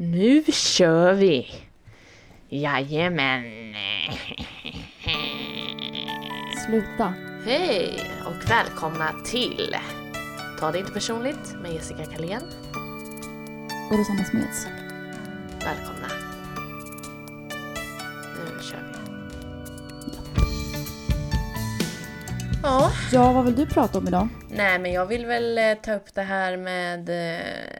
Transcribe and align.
Nu 0.00 0.44
kör 0.52 1.12
vi! 1.14 1.46
Jajamän! 2.48 3.74
Sluta. 6.66 7.14
Hej 7.46 8.00
och 8.26 8.50
välkomna 8.50 9.12
till 9.24 9.76
Ta 10.60 10.70
det 10.72 10.78
inte 10.78 10.92
personligt 10.92 11.54
med 11.62 11.72
Jessica 11.72 12.04
Kalén. 12.04 12.42
Och 13.90 13.98
Rosanna 13.98 14.24
Smeds. 14.24 14.66
Välkomna! 15.64 16.08
Nu 18.36 18.62
kör 18.62 18.82
vi. 18.92 18.98
Ja, 22.62 22.90
Ja, 23.12 23.32
vad 23.32 23.44
vill 23.44 23.56
du 23.56 23.66
prata 23.66 23.98
om 23.98 24.08
idag? 24.08 24.28
nej 24.50 24.78
men 24.78 24.92
jag 24.92 25.06
vill 25.06 25.26
väl 25.26 25.58
eh, 25.58 25.74
ta 25.74 25.94
upp 25.94 26.14
det 26.14 26.22
här 26.22 26.56
med... 26.56 27.08
eh, 27.08 27.77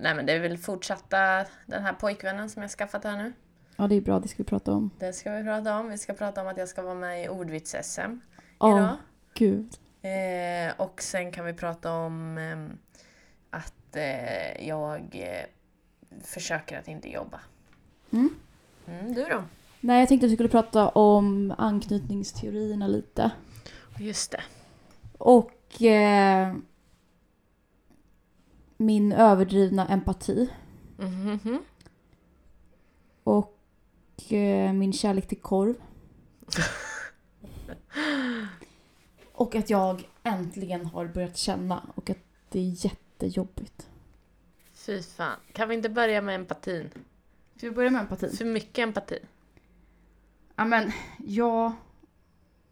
Nej 0.00 0.14
men 0.14 0.26
det 0.26 0.32
är 0.32 0.40
väl 0.40 0.58
fortsatta 0.58 1.44
den 1.66 1.82
här 1.82 1.92
pojkvännen 1.92 2.50
som 2.50 2.62
jag 2.62 2.70
skaffat 2.70 3.04
här 3.04 3.16
nu. 3.16 3.32
Ja, 3.76 3.86
det 3.86 3.94
är 3.94 4.00
bra, 4.00 4.20
det 4.20 4.28
ska 4.28 4.36
vi 4.38 4.44
prata 4.44 4.72
om. 4.72 4.90
Det 4.98 5.12
ska 5.12 5.32
vi 5.32 5.44
prata 5.44 5.78
om. 5.78 5.88
Vi 5.88 5.98
ska 5.98 6.14
prata 6.14 6.42
om 6.42 6.48
att 6.48 6.56
jag 6.56 6.68
ska 6.68 6.82
vara 6.82 6.94
med 6.94 7.24
i 7.24 7.28
ordvits-SM 7.28 8.20
idag. 8.56 8.96
gud. 9.34 9.74
Eh, 10.02 10.72
och 10.76 11.02
sen 11.02 11.32
kan 11.32 11.44
vi 11.44 11.52
prata 11.52 11.92
om 11.92 12.38
ehm, 12.38 12.78
att 13.50 13.96
eh, 13.96 14.68
jag 14.68 15.00
eh, 15.12 15.46
försöker 16.22 16.78
att 16.78 16.88
inte 16.88 17.10
jobba. 17.10 17.40
Mm. 18.10 18.30
Mm, 18.88 19.14
du 19.14 19.24
då? 19.24 19.42
Nej, 19.80 19.98
jag 20.00 20.08
tänkte 20.08 20.26
att 20.26 20.30
vi 20.30 20.36
skulle 20.36 20.48
prata 20.48 20.88
om 20.88 21.54
anknytningsteorierna 21.58 22.86
lite. 22.86 23.30
Just 23.98 24.30
det. 24.30 24.42
Och 25.18 25.82
eh, 25.82 26.54
min 28.76 29.12
överdrivna 29.12 29.88
empati. 29.88 30.50
Mhm. 30.98 31.58
Och 33.24 34.32
eh, 34.32 34.72
min 34.72 34.92
kärlek 34.92 35.28
till 35.28 35.40
korv. 35.40 35.74
och 39.32 39.54
att 39.54 39.70
jag 39.70 40.08
äntligen 40.22 40.86
har 40.86 41.06
börjat 41.06 41.36
känna 41.36 41.82
och 41.94 42.10
att 42.10 42.18
det 42.48 42.58
är 42.58 42.84
jättejobbigt. 42.84 43.88
Fy 44.74 45.02
fan. 45.02 45.38
Kan 45.52 45.68
vi 45.68 45.74
inte 45.74 45.88
börja 45.88 46.22
med 46.22 46.34
empatin? 46.34 46.90
Ska 47.56 47.68
vi 47.68 47.74
börja 47.74 47.90
med 47.90 48.00
empati? 48.00 48.36
För 48.36 48.44
mycket 48.44 48.82
empati. 48.82 49.18
Ja 50.56 50.64
men, 50.64 50.92
ja. 51.18 51.72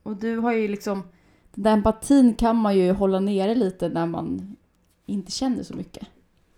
Och 0.03 0.17
du 0.17 0.37
har 0.37 0.53
ju 0.53 0.69
liksom... 0.69 1.03
Den 1.55 1.65
där 1.65 1.73
empatin 1.73 2.35
kan 2.35 2.57
man 2.57 2.77
ju 2.77 2.93
hålla 2.93 3.21
nere 3.21 3.55
lite 3.55 3.89
när 3.89 4.07
man 4.07 4.57
inte 5.06 5.33
känner 5.33 5.62
så 5.62 5.75
mycket. 5.77 6.08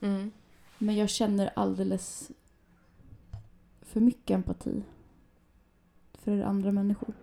Mm. 0.01 0.31
Men 0.79 0.97
jag 0.97 1.11
känner 1.11 1.51
alldeles 1.57 2.31
för 3.83 4.01
mycket 4.01 4.35
empati. 4.35 4.83
För 6.15 6.41
andra 6.41 6.73
människor. 6.73 7.15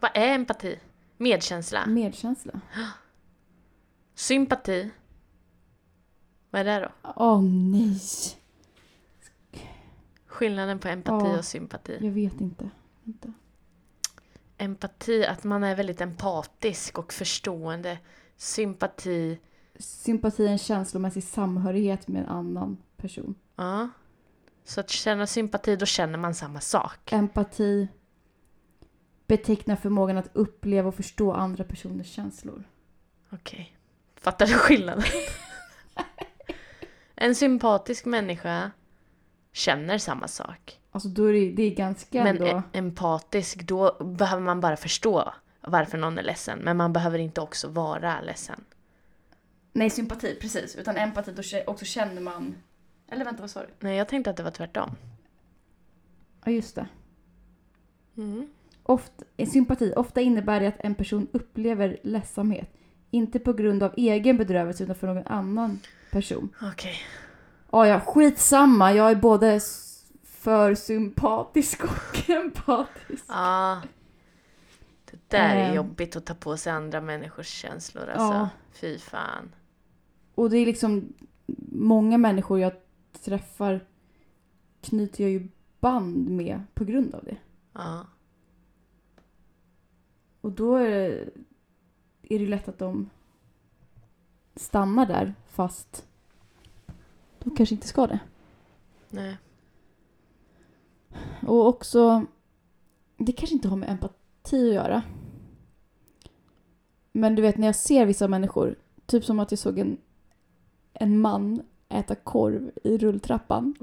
Vad 0.00 0.10
är 0.14 0.34
empati? 0.34 0.78
Medkänsla? 1.16 1.86
Medkänsla. 1.86 2.60
Sympati? 4.14 4.90
Vad 6.50 6.60
är 6.60 6.80
det 6.80 6.86
då? 7.02 7.10
Åh 7.16 7.42
nej. 7.42 8.00
Skillnaden 10.26 10.78
på 10.78 10.88
empati 10.88 11.26
Ja. 11.26 11.38
och 11.38 11.44
sympati? 11.44 11.98
Jag 12.00 12.10
vet 12.10 12.40
inte. 12.40 12.70
Vänta. 13.02 13.32
Empati, 14.58 15.26
att 15.26 15.44
man 15.44 15.64
är 15.64 15.76
väldigt 15.76 16.00
empatisk 16.00 16.98
och 16.98 17.12
förstående. 17.12 17.98
Sympati, 18.36 19.38
Sympati 19.78 20.46
är 20.46 20.50
en 20.50 20.58
känslomässig 20.58 21.24
samhörighet 21.24 22.08
med 22.08 22.22
en 22.22 22.28
annan 22.28 22.76
person. 22.96 23.34
ja. 23.56 23.88
Så 24.64 24.80
att 24.80 24.90
känna 24.90 25.26
sympati, 25.26 25.76
då 25.76 25.86
känner 25.86 26.18
man 26.18 26.34
samma 26.34 26.60
sak. 26.60 27.12
Empati 27.12 27.88
betecknar 29.26 29.76
förmågan 29.76 30.16
att 30.16 30.30
uppleva 30.32 30.88
och 30.88 30.94
förstå 30.94 31.32
andra 31.32 31.64
personers 31.64 32.06
känslor. 32.06 32.64
Okej. 33.30 33.76
Fattar 34.16 34.46
du 34.46 34.54
skillnaden? 34.54 35.04
en 37.14 37.34
sympatisk 37.34 38.04
människa 38.04 38.70
känner 39.52 39.98
samma 39.98 40.28
sak. 40.28 40.80
Alltså 40.90 41.08
då 41.08 41.24
är 41.24 41.32
det, 41.32 41.50
det 41.52 41.62
är 41.62 41.74
ganska 41.74 42.24
Men 42.24 42.36
ändå... 42.36 42.46
e- 42.46 42.62
empatisk, 42.72 43.62
då 43.62 44.04
behöver 44.04 44.42
man 44.42 44.60
bara 44.60 44.76
förstå 44.76 45.34
varför 45.60 45.98
någon 45.98 46.18
är 46.18 46.22
ledsen. 46.22 46.58
Men 46.58 46.76
man 46.76 46.92
behöver 46.92 47.18
inte 47.18 47.40
också 47.40 47.68
vara 47.68 48.20
ledsen. 48.20 48.64
Nej, 49.76 49.90
sympati, 49.90 50.38
precis. 50.40 50.76
Utan 50.76 50.96
empati, 50.96 51.32
då 51.32 51.42
också 51.66 51.84
känner 51.84 52.20
man... 52.20 52.54
Eller 53.08 53.24
vänta, 53.24 53.40
vad 53.40 53.50
sa 53.50 53.60
du? 53.60 53.66
Nej, 53.80 53.96
jag 53.96 54.08
tänkte 54.08 54.30
att 54.30 54.36
det 54.36 54.42
var 54.42 54.50
tvärtom. 54.50 54.90
Ja, 56.44 56.52
just 56.52 56.74
det. 56.74 56.86
Mm. 58.16 58.48
Ofta, 58.82 59.24
sympati, 59.52 59.92
ofta 59.96 60.20
innebär 60.20 60.60
det 60.60 60.66
att 60.66 60.80
en 60.80 60.94
person 60.94 61.28
upplever 61.32 61.96
ledsamhet. 62.02 62.70
Inte 63.10 63.38
på 63.38 63.52
grund 63.52 63.82
av 63.82 63.94
egen 63.96 64.36
bedrövelse 64.36 64.84
utan 64.84 64.96
för 64.96 65.06
någon 65.06 65.26
annan 65.26 65.80
person. 66.10 66.48
Okej. 66.62 66.96
Ja, 67.70 67.86
ja, 67.86 68.00
skitsamma. 68.00 68.92
Jag 68.92 69.10
är 69.10 69.14
både 69.14 69.60
för 70.24 70.74
sympatisk 70.74 71.84
och 71.84 72.28
empatisk. 72.30 73.24
Ja. 73.28 73.82
Det 75.10 75.18
där 75.36 75.56
är 75.56 75.68
Ehm. 75.68 75.74
jobbigt 75.74 76.16
att 76.16 76.26
ta 76.26 76.34
på 76.34 76.56
sig 76.56 76.72
andra 76.72 77.00
människors 77.00 77.46
känslor 77.48 78.08
alltså. 78.08 78.34
Ja. 78.34 78.48
Fy 78.72 78.98
fan. 78.98 79.54
Och 80.36 80.50
det 80.50 80.58
är 80.58 80.66
liksom 80.66 81.12
många 81.72 82.18
människor 82.18 82.60
jag 82.60 82.72
träffar 83.12 83.86
knyter 84.80 85.24
jag 85.24 85.30
ju 85.30 85.48
band 85.80 86.30
med 86.30 86.62
på 86.74 86.84
grund 86.84 87.14
av 87.14 87.24
det. 87.24 87.36
Ja. 87.72 88.06
Och 90.40 90.52
då 90.52 90.76
är 90.76 90.90
det, 90.90 91.30
är 92.22 92.38
det 92.38 92.46
lätt 92.46 92.68
att 92.68 92.78
de 92.78 93.10
stannar 94.54 95.06
där 95.06 95.34
fast 95.46 96.06
de 97.38 97.56
kanske 97.56 97.74
inte 97.74 97.88
ska 97.88 98.06
det. 98.06 98.20
Nej. 99.10 99.36
Och 101.46 101.68
också, 101.68 102.26
det 103.16 103.32
kanske 103.32 103.54
inte 103.54 103.68
har 103.68 103.76
med 103.76 103.90
empati 103.90 104.68
att 104.68 104.74
göra. 104.74 105.02
Men 107.12 107.34
du 107.34 107.42
vet 107.42 107.58
när 107.58 107.66
jag 107.68 107.76
ser 107.76 108.06
vissa 108.06 108.28
människor, 108.28 108.78
typ 109.06 109.24
som 109.24 109.40
att 109.40 109.52
jag 109.52 109.58
såg 109.58 109.78
en, 109.78 109.98
en 111.00 111.18
man 111.18 111.62
äta 111.88 112.14
korv 112.14 112.70
i 112.84 112.98
rulltrappan. 112.98 113.74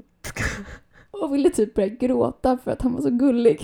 Och 1.10 1.34
ville 1.34 1.50
typ 1.50 1.74
börja 1.74 1.88
gråta 1.88 2.58
för 2.58 2.70
att 2.70 2.82
han 2.82 2.94
var 2.94 3.00
så 3.00 3.10
gullig. 3.10 3.60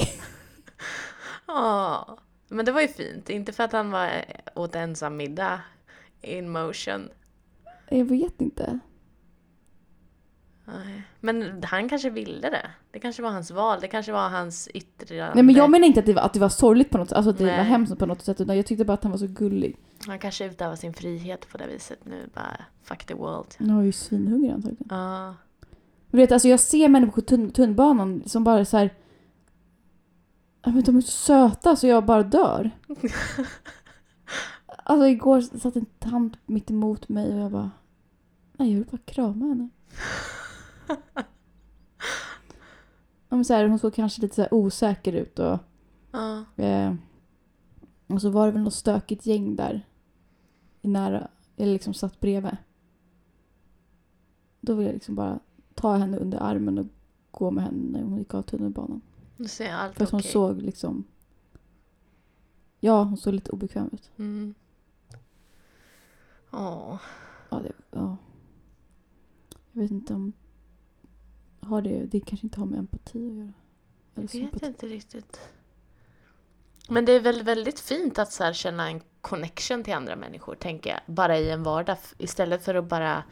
Ja. 1.46 2.18
Men 2.48 2.64
det 2.64 2.72
var 2.72 2.80
ju 2.80 2.88
fint. 2.88 3.30
Inte 3.30 3.52
för 3.52 3.64
att 3.64 3.72
han 3.72 3.90
var 3.90 4.10
åt 4.54 4.74
ensam 4.74 5.16
middag 5.16 5.60
in 6.22 6.50
motion. 6.50 7.08
Jag 7.88 8.04
vet 8.04 8.40
inte. 8.40 8.78
Nej. 10.74 11.02
Men 11.20 11.62
han 11.64 11.88
kanske 11.88 12.10
ville 12.10 12.50
det. 12.50 12.70
Det 12.90 12.98
kanske 12.98 13.22
var 13.22 13.30
hans 13.30 13.50
val. 13.50 13.78
Det 13.80 13.88
kanske 13.88 14.12
var 14.12 14.28
hans 14.28 14.68
yttre... 14.74 15.34
Nej 15.34 15.42
men 15.42 15.54
jag 15.54 15.70
menar 15.70 15.86
inte 15.86 16.00
att 16.00 16.06
det 16.06 16.12
var, 16.12 16.22
att 16.22 16.32
det 16.32 16.40
var 16.40 16.48
sorgligt 16.48 16.90
på 16.90 16.98
något 16.98 17.08
sätt, 17.08 17.16
alltså 17.16 17.30
att 17.30 17.38
det 17.38 17.44
Nej. 17.44 17.56
var 17.56 17.64
hemskt 17.64 17.98
på 17.98 18.06
något 18.06 18.22
sätt, 18.22 18.40
utan 18.40 18.56
jag 18.56 18.66
tyckte 18.66 18.84
bara 18.84 18.92
att 18.92 19.02
han 19.02 19.12
var 19.12 19.18
så 19.18 19.26
gullig. 19.26 19.76
Han 20.06 20.18
kanske 20.18 20.44
utövar 20.46 20.76
sin 20.76 20.94
frihet 20.94 21.48
på 21.48 21.58
det 21.58 21.66
viset 21.66 22.04
nu. 22.04 22.28
Bara 22.34 22.56
fuck 22.82 23.04
the 23.04 23.14
world. 23.14 23.54
Han 23.58 23.76
var 23.76 23.82
ju 23.82 23.92
svinhungrig 23.92 24.50
antagligen. 24.50 24.86
Ja. 24.90 25.34
Du 26.10 26.16
vet, 26.16 26.32
alltså 26.32 26.48
jag 26.48 26.60
ser 26.60 26.88
människor 26.88 27.12
på 27.12 27.20
tunn, 27.20 27.50
tunnbanan 27.50 28.22
som 28.26 28.44
bara 28.44 28.64
så 28.64 28.76
här. 28.76 28.94
Men 30.64 30.82
de 30.82 30.96
är 30.96 31.00
så 31.00 31.10
söta 31.10 31.76
så 31.76 31.86
jag 31.86 32.04
bara 32.04 32.22
dör. 32.22 32.70
Alltså 34.84 35.06
igår 35.06 35.40
satt 35.40 35.76
en 35.76 35.86
tant 35.86 36.36
mitt 36.46 36.70
emot 36.70 37.08
mig 37.08 37.34
och 37.34 37.40
jag 37.40 37.52
bara... 37.52 37.70
Nej, 38.52 38.72
jag 38.72 38.78
vill 38.78 38.88
bara 38.90 38.98
krama 39.04 39.46
henne. 39.46 39.68
Ja, 43.28 43.44
så 43.44 43.54
här, 43.54 43.68
hon 43.68 43.78
såg 43.78 43.94
kanske 43.94 44.22
lite 44.22 44.34
så 44.34 44.42
här 44.42 44.54
osäker 44.54 45.12
ut 45.12 45.38
och... 45.38 45.58
Ja. 46.10 46.44
Eh, 46.56 46.94
och 48.06 48.20
så 48.20 48.30
var 48.30 48.46
det 48.46 48.52
väl 48.52 48.62
något 48.62 48.74
stökigt 48.74 49.26
gäng 49.26 49.56
där. 49.56 49.86
I 50.82 50.88
nära, 50.88 51.28
eller 51.56 51.72
liksom 51.72 51.94
satt 51.94 52.20
bredvid. 52.20 52.56
Då 54.60 54.74
ville 54.74 54.88
jag 54.88 54.94
liksom 54.94 55.14
bara 55.14 55.40
ta 55.74 55.96
henne 55.96 56.16
under 56.16 56.38
armen 56.38 56.78
och 56.78 56.86
gå 57.30 57.50
med 57.50 57.64
henne 57.64 57.98
när 57.98 58.02
hon 58.02 58.18
gick 58.18 58.34
av 58.34 58.42
tunnelbanan. 58.42 59.02
Nu 59.36 59.48
ser 59.48 59.72
allt 59.72 59.96
För 59.96 60.04
att 60.04 60.10
hon 60.10 60.20
okej. 60.20 60.32
såg 60.32 60.62
liksom... 60.62 61.04
Ja, 62.80 63.02
hon 63.02 63.16
såg 63.16 63.34
lite 63.34 63.50
obekväm 63.50 63.90
ut. 63.92 64.10
Mm. 64.16 64.54
Åh. 66.50 67.00
Ja, 67.50 67.58
det, 67.58 67.72
ja. 67.90 68.16
Jag 69.72 69.82
vet 69.82 69.90
inte 69.90 70.14
om... 70.14 70.32
Har 71.60 71.82
det, 71.82 72.06
det 72.06 72.20
kanske 72.20 72.46
inte 72.46 72.60
har 72.60 72.66
med 72.66 72.78
empati 72.78 73.26
att 73.26 73.34
göra. 73.34 73.42
Eller 73.42 73.52
Jag 74.14 74.22
vet 74.22 74.30
sympati. 74.30 74.66
inte 74.66 74.86
riktigt. 74.86 75.40
Men 76.88 77.04
det 77.04 77.12
är 77.12 77.20
väl 77.20 77.42
väldigt 77.42 77.80
fint 77.80 78.18
att 78.18 78.32
så 78.32 78.52
känna 78.52 78.88
en 78.88 79.00
connection 79.20 79.84
till 79.84 79.94
andra 79.94 80.16
människor, 80.16 80.54
tänker 80.54 80.90
jag. 80.90 81.00
Bara 81.06 81.38
i 81.38 81.50
en 81.50 81.62
vardag. 81.62 81.96
Istället 82.18 82.64
för 82.64 82.74
att 82.74 82.84
bara 82.84 83.24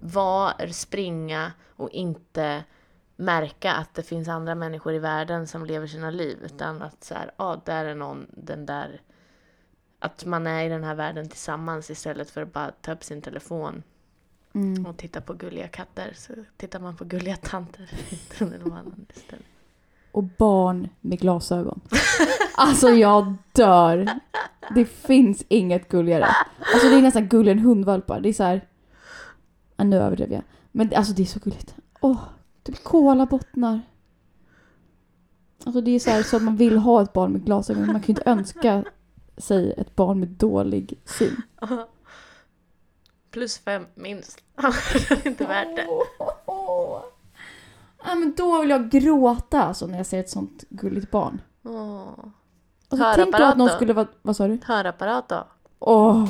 vara, 0.00 0.72
springa 0.72 1.52
och 1.68 1.90
inte 1.90 2.64
märka 3.16 3.72
att 3.72 3.94
det 3.94 4.02
finns 4.02 4.28
andra 4.28 4.54
människor 4.54 4.94
i 4.94 4.98
världen 4.98 5.46
som 5.46 5.64
lever 5.66 5.86
sina 5.86 6.10
liv. 6.10 6.38
Utan 6.44 6.82
att 6.82 7.04
så 7.04 7.14
här, 7.14 7.30
ja, 7.36 7.62
där 7.64 7.84
är 7.84 7.94
någon, 7.94 8.26
den 8.30 8.66
där... 8.66 9.00
Att 9.98 10.24
man 10.24 10.46
är 10.46 10.64
i 10.64 10.68
den 10.68 10.84
här 10.84 10.94
världen 10.94 11.28
tillsammans 11.28 11.90
istället 11.90 12.30
för 12.30 12.42
att 12.42 12.52
bara 12.52 12.70
ta 12.70 12.92
upp 12.92 13.04
sin 13.04 13.22
telefon 13.22 13.82
Mm. 14.56 14.86
och 14.86 14.96
titta 14.96 15.20
på 15.20 15.32
gulliga 15.34 15.68
katter. 15.68 16.12
Så 16.16 16.32
tittar 16.56 16.80
man 16.80 16.96
på 16.96 17.04
gulliga 17.04 17.36
tanter 17.36 17.90
i 18.10 18.16
tunnelbanan 18.16 19.06
istället. 19.16 19.44
Och 20.12 20.24
barn 20.24 20.88
med 21.00 21.18
glasögon. 21.20 21.80
Alltså 22.56 22.88
jag 22.88 23.34
dör. 23.52 24.08
Det 24.74 24.84
finns 24.84 25.44
inget 25.48 25.88
gulligare. 25.88 26.26
Alltså 26.74 26.88
det 26.88 26.94
är 26.94 27.02
nästan 27.02 27.28
gulligare 27.28 27.58
än 27.58 27.64
hundvalpar. 27.64 28.20
Det 28.20 28.28
är 28.28 28.32
så 28.32 28.42
här. 28.42 28.68
Ja, 29.76 29.84
nu 29.84 29.96
överdrev 29.96 30.32
jag. 30.32 30.42
Men 30.72 30.94
alltså 30.94 31.12
det 31.12 31.22
är 31.22 31.26
så 31.26 31.40
gulligt. 31.40 31.74
Åh, 32.00 32.22
typ 32.62 32.84
kolabottnar. 32.84 33.80
Alltså 35.64 35.80
det 35.80 35.90
är 35.90 35.98
så 35.98 36.10
här 36.10 36.22
så 36.22 36.36
att 36.36 36.42
man 36.42 36.56
vill 36.56 36.78
ha 36.78 37.02
ett 37.02 37.12
barn 37.12 37.32
med 37.32 37.44
glasögon. 37.44 37.82
men 37.82 37.92
Man 37.92 38.00
kan 38.02 38.06
ju 38.06 38.12
inte 38.18 38.30
önska 38.30 38.84
sig 39.36 39.74
ett 39.78 39.96
barn 39.96 40.20
med 40.20 40.28
dålig 40.28 40.98
syn. 41.04 41.42
Plus 43.30 43.58
fem 43.58 43.86
minst. 43.94 44.38
det 45.08 45.10
är 45.10 45.26
inte 45.26 45.46
värt 45.46 45.76
det. 45.76 45.86
Ja 48.04 48.14
men 48.14 48.34
då 48.36 48.60
vill 48.60 48.70
jag 48.70 48.90
gråta 48.90 49.62
alltså 49.62 49.86
när 49.86 49.96
jag 49.96 50.06
ser 50.06 50.20
ett 50.20 50.30
sånt 50.30 50.64
gulligt 50.68 51.10
barn. 51.10 51.40
Åh. 51.64 52.08
Alltså, 52.88 53.12
tänk 53.14 53.36
då 53.36 53.44
att 53.44 53.56
någon 53.56 53.68
skulle 53.68 53.92
vara... 53.92 54.06
Vad 54.22 54.36
sa 54.36 54.48
du? 54.48 54.58
Hörapparat 54.64 55.28
då? 55.28 55.46
Åh! 55.78 56.28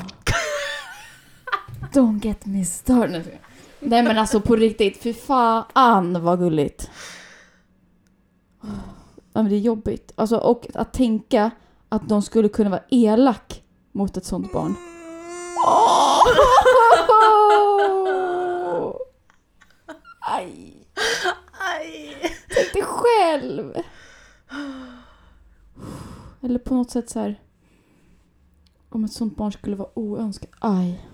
Don't 1.92 2.24
get 2.24 2.46
me 2.46 2.64
started. 2.64 3.38
Nej 3.80 4.02
men 4.02 4.18
alltså 4.18 4.40
på 4.40 4.56
riktigt, 4.56 5.02
fy 5.02 5.14
fan 5.14 6.22
vad 6.24 6.38
gulligt. 6.38 6.90
Ja 9.32 9.42
men 9.42 9.48
det 9.48 9.54
är 9.54 9.60
jobbigt. 9.60 10.12
Alltså 10.14 10.36
och 10.36 10.66
att 10.74 10.92
tänka 10.92 11.50
att 11.88 12.08
de 12.08 12.22
skulle 12.22 12.48
kunna 12.48 12.70
vara 12.70 12.82
elak 12.90 13.62
mot 13.92 14.16
ett 14.16 14.24
sånt 14.24 14.52
barn. 14.52 14.74
Åh! 15.66 16.22
Aj! 20.28 20.86
Aj! 21.52 22.16
Tänk 22.48 22.72
dig 22.72 22.82
själv! 22.82 23.74
Eller 26.42 26.58
på 26.58 26.74
något 26.74 26.90
sätt 26.90 27.10
så 27.10 27.20
här. 27.20 27.40
Om 28.88 29.04
ett 29.04 29.12
sånt 29.12 29.36
barn 29.36 29.52
skulle 29.52 29.76
vara 29.76 29.98
oönskat. 29.98 30.50
Aj. 30.58 31.08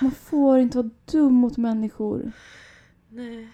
Man 0.00 0.10
får 0.10 0.58
inte 0.58 0.78
vara 0.78 0.90
dum 1.04 1.32
mot 1.32 1.56
människor. 1.56 2.32
Nej. 3.08 3.48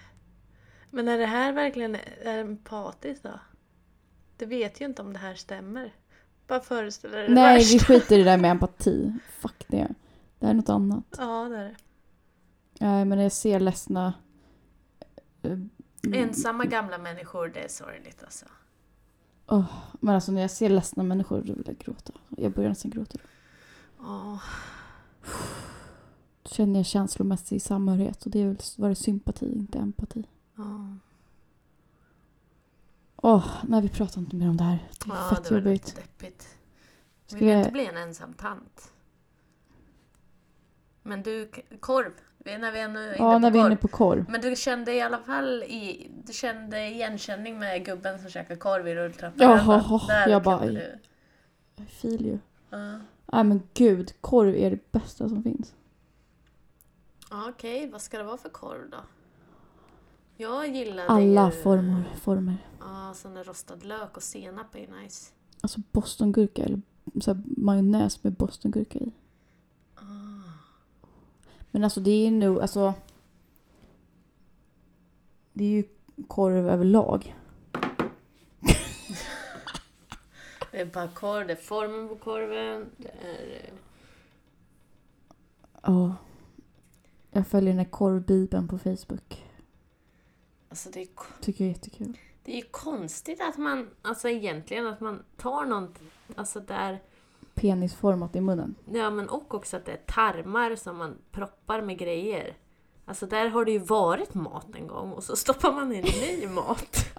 Men 0.90 1.08
är 1.08 1.18
det 1.18 1.26
här 1.26 1.52
verkligen 1.52 1.94
är 2.24 2.38
empatiskt 2.38 3.22
då? 3.22 3.40
Du 4.36 4.46
vet 4.46 4.80
ju 4.80 4.84
inte 4.84 5.02
om 5.02 5.12
det 5.12 5.18
här 5.18 5.34
stämmer. 5.34 5.94
Bara 6.46 6.60
föreställer 6.60 7.16
dig 7.16 7.28
det 7.28 7.34
Nej, 7.34 7.58
värsta. 7.58 7.72
vi 7.72 7.78
skiter 7.78 8.14
i 8.14 8.18
det 8.18 8.30
där 8.30 8.38
med 8.38 8.50
empati. 8.50 9.12
Fuck 9.38 9.64
det. 9.68 9.88
Det 10.38 10.46
här 10.46 10.50
är 10.50 10.54
något 10.54 10.68
annat. 10.68 11.04
Ja, 11.18 11.48
det 11.48 11.56
är 11.56 11.64
det. 11.64 11.76
Nej, 12.80 13.04
men 13.04 13.18
jag 13.18 13.32
ser 13.32 13.60
ledsna... 13.60 14.14
Ensamma 16.12 16.64
gamla 16.64 16.98
människor, 16.98 17.48
det 17.48 17.60
är 17.64 17.68
sorgligt 17.68 18.22
alltså. 18.24 18.46
Men 20.00 20.14
alltså 20.14 20.32
när 20.32 20.40
jag 20.40 20.50
ser 20.50 20.68
ledsna 20.68 21.02
människor 21.02 21.42
då 21.42 21.52
vill 21.52 21.64
jag 21.66 21.78
gråta. 21.78 22.12
Jag 22.36 22.52
börjar 22.52 22.68
nästan 22.68 22.90
gråta. 22.90 23.18
Åh. 24.00 24.42
Då 26.42 26.48
känner 26.50 26.78
jag 26.80 26.86
känslomässig 26.86 27.62
samhörighet 27.62 28.24
och 28.24 28.30
det 28.30 28.40
är 28.40 28.46
väl 28.46 28.58
var 28.76 28.88
det 28.88 28.94
sympati, 28.94 29.52
inte 29.52 29.78
empati. 29.78 30.24
Ja. 30.56 30.96
Åh, 33.16 33.46
nej 33.68 33.82
vi 33.82 33.88
pratar 33.88 34.20
inte 34.20 34.36
mer 34.36 34.48
om 34.50 34.56
det 34.56 34.64
här. 34.64 34.88
Det 35.04 35.10
är 35.10 35.14
Ja, 35.16 35.28
fett 35.34 35.44
det 35.44 35.50
var 35.54 35.58
jobbigt. 35.60 35.86
lite 35.86 36.00
deppigt. 36.00 36.48
Ska 37.26 37.36
Vill 37.38 37.48
jag- 37.48 37.58
inte 37.58 37.70
bli 37.72 37.86
en 37.86 37.96
ensam 37.96 38.32
tant? 38.32 38.92
Men 41.02 41.22
du, 41.22 41.50
korv. 41.80 42.12
När 42.58 42.72
vi 42.72 42.80
är 42.80 42.88
nu 42.88 43.04
inne 43.04 43.16
Ja, 43.18 43.32
på 43.32 43.38
när 43.38 43.50
vi 43.50 43.58
är 43.58 43.66
inne 43.66 43.76
på 43.76 43.88
korv. 43.88 44.24
Men 44.28 44.40
du 44.40 44.56
kände 44.56 44.94
i 44.94 45.00
alla 45.00 45.18
fall 45.18 45.62
i, 45.62 46.10
du 46.26 46.32
kände 46.32 46.86
igenkänning 46.86 47.58
med 47.58 47.84
gubben 47.84 48.18
som 48.18 48.30
käkar 48.30 48.56
korv 48.56 48.88
i 48.88 48.94
rulltrappan? 48.94 49.38
Jaha, 49.50 50.00
Där 50.08 50.28
jag 50.32 50.42
bara, 50.42 50.66
du. 50.66 50.98
I 51.76 51.84
feel 51.86 52.26
you. 52.26 52.38
Ja. 52.70 52.98
Nej 53.32 53.44
men 53.44 53.62
gud, 53.74 54.12
korv 54.20 54.54
är 54.56 54.70
det 54.70 54.92
bästa 54.92 55.28
som 55.28 55.42
finns. 55.42 55.74
Ja, 57.30 57.48
Okej, 57.48 57.90
vad 57.90 58.00
ska 58.00 58.18
det 58.18 58.24
vara 58.24 58.36
för 58.36 58.48
korv 58.48 58.90
då? 58.90 58.98
Jag 60.36 60.68
gillade 60.68 61.08
Alla 61.08 61.50
ju... 61.50 61.62
former, 61.62 62.04
former. 62.20 62.56
Ja, 62.80 63.12
sån 63.14 63.34
där 63.34 63.44
rostad 63.44 63.76
lök 63.82 64.16
och 64.16 64.22
senap 64.22 64.74
är 64.74 64.78
ju 64.78 64.86
nice. 65.02 65.32
Alltså 65.60 65.80
bostongurka 65.92 66.62
eller 66.64 66.80
så 67.20 67.36
majonnäs 67.56 68.24
med 68.24 68.32
bostongurka 68.32 68.98
i. 68.98 69.12
Ah. 69.94 70.00
Men 71.76 71.84
alltså 71.84 72.00
det 72.00 72.26
är 72.26 72.30
nog, 72.30 72.60
alltså. 72.60 72.94
Det 75.52 75.64
är 75.64 75.68
ju 75.68 75.84
korv 76.28 76.68
överlag. 76.68 77.36
Det 80.70 80.80
är 80.80 80.86
bara 80.86 81.08
korv, 81.08 81.46
det 81.46 81.52
är 81.52 81.56
formen 81.56 82.08
på 82.08 82.16
korven, 82.16 82.90
det 82.96 83.08
är... 83.08 83.64
eh, 83.64 83.72
Ja. 85.82 86.16
Jag 87.30 87.46
följer 87.46 87.70
den 87.70 87.78
här 87.78 87.90
korvbibeln 87.90 88.68
på 88.68 88.78
Facebook. 88.78 89.44
Alltså 90.68 90.90
det 90.90 91.00
är, 91.02 91.08
Tycker 91.40 91.64
jag 91.64 91.68
är 91.70 91.74
jättekul. 91.74 92.18
det 92.42 92.52
är 92.52 92.56
ju 92.56 92.68
konstigt 92.70 93.40
att 93.40 93.58
man, 93.58 93.90
alltså 94.02 94.28
egentligen 94.28 94.86
att 94.86 95.00
man 95.00 95.22
tar 95.36 95.64
något, 95.64 95.98
alltså 96.36 96.60
där, 96.60 97.02
Penisformat 97.56 98.36
i 98.36 98.40
munnen. 98.40 98.74
ja 98.92 99.10
men 99.10 99.28
och 99.28 99.54
också 99.54 99.76
att 99.76 99.84
det 99.84 99.92
är 99.92 99.96
tarmar 100.06 100.76
som 100.76 100.96
man 100.96 101.14
proppar 101.32 101.82
med 101.82 101.98
grejer. 101.98 102.56
Alltså 103.04 103.26
där 103.26 103.48
har 103.48 103.64
det 103.64 103.70
ju 103.72 103.78
varit 103.78 104.34
mat 104.34 104.66
en 104.74 104.86
gång 104.86 105.12
och 105.12 105.24
så 105.24 105.36
stoppar 105.36 105.72
man 105.72 105.92
in 105.92 106.04
ny 106.04 106.46
mat. 106.46 106.96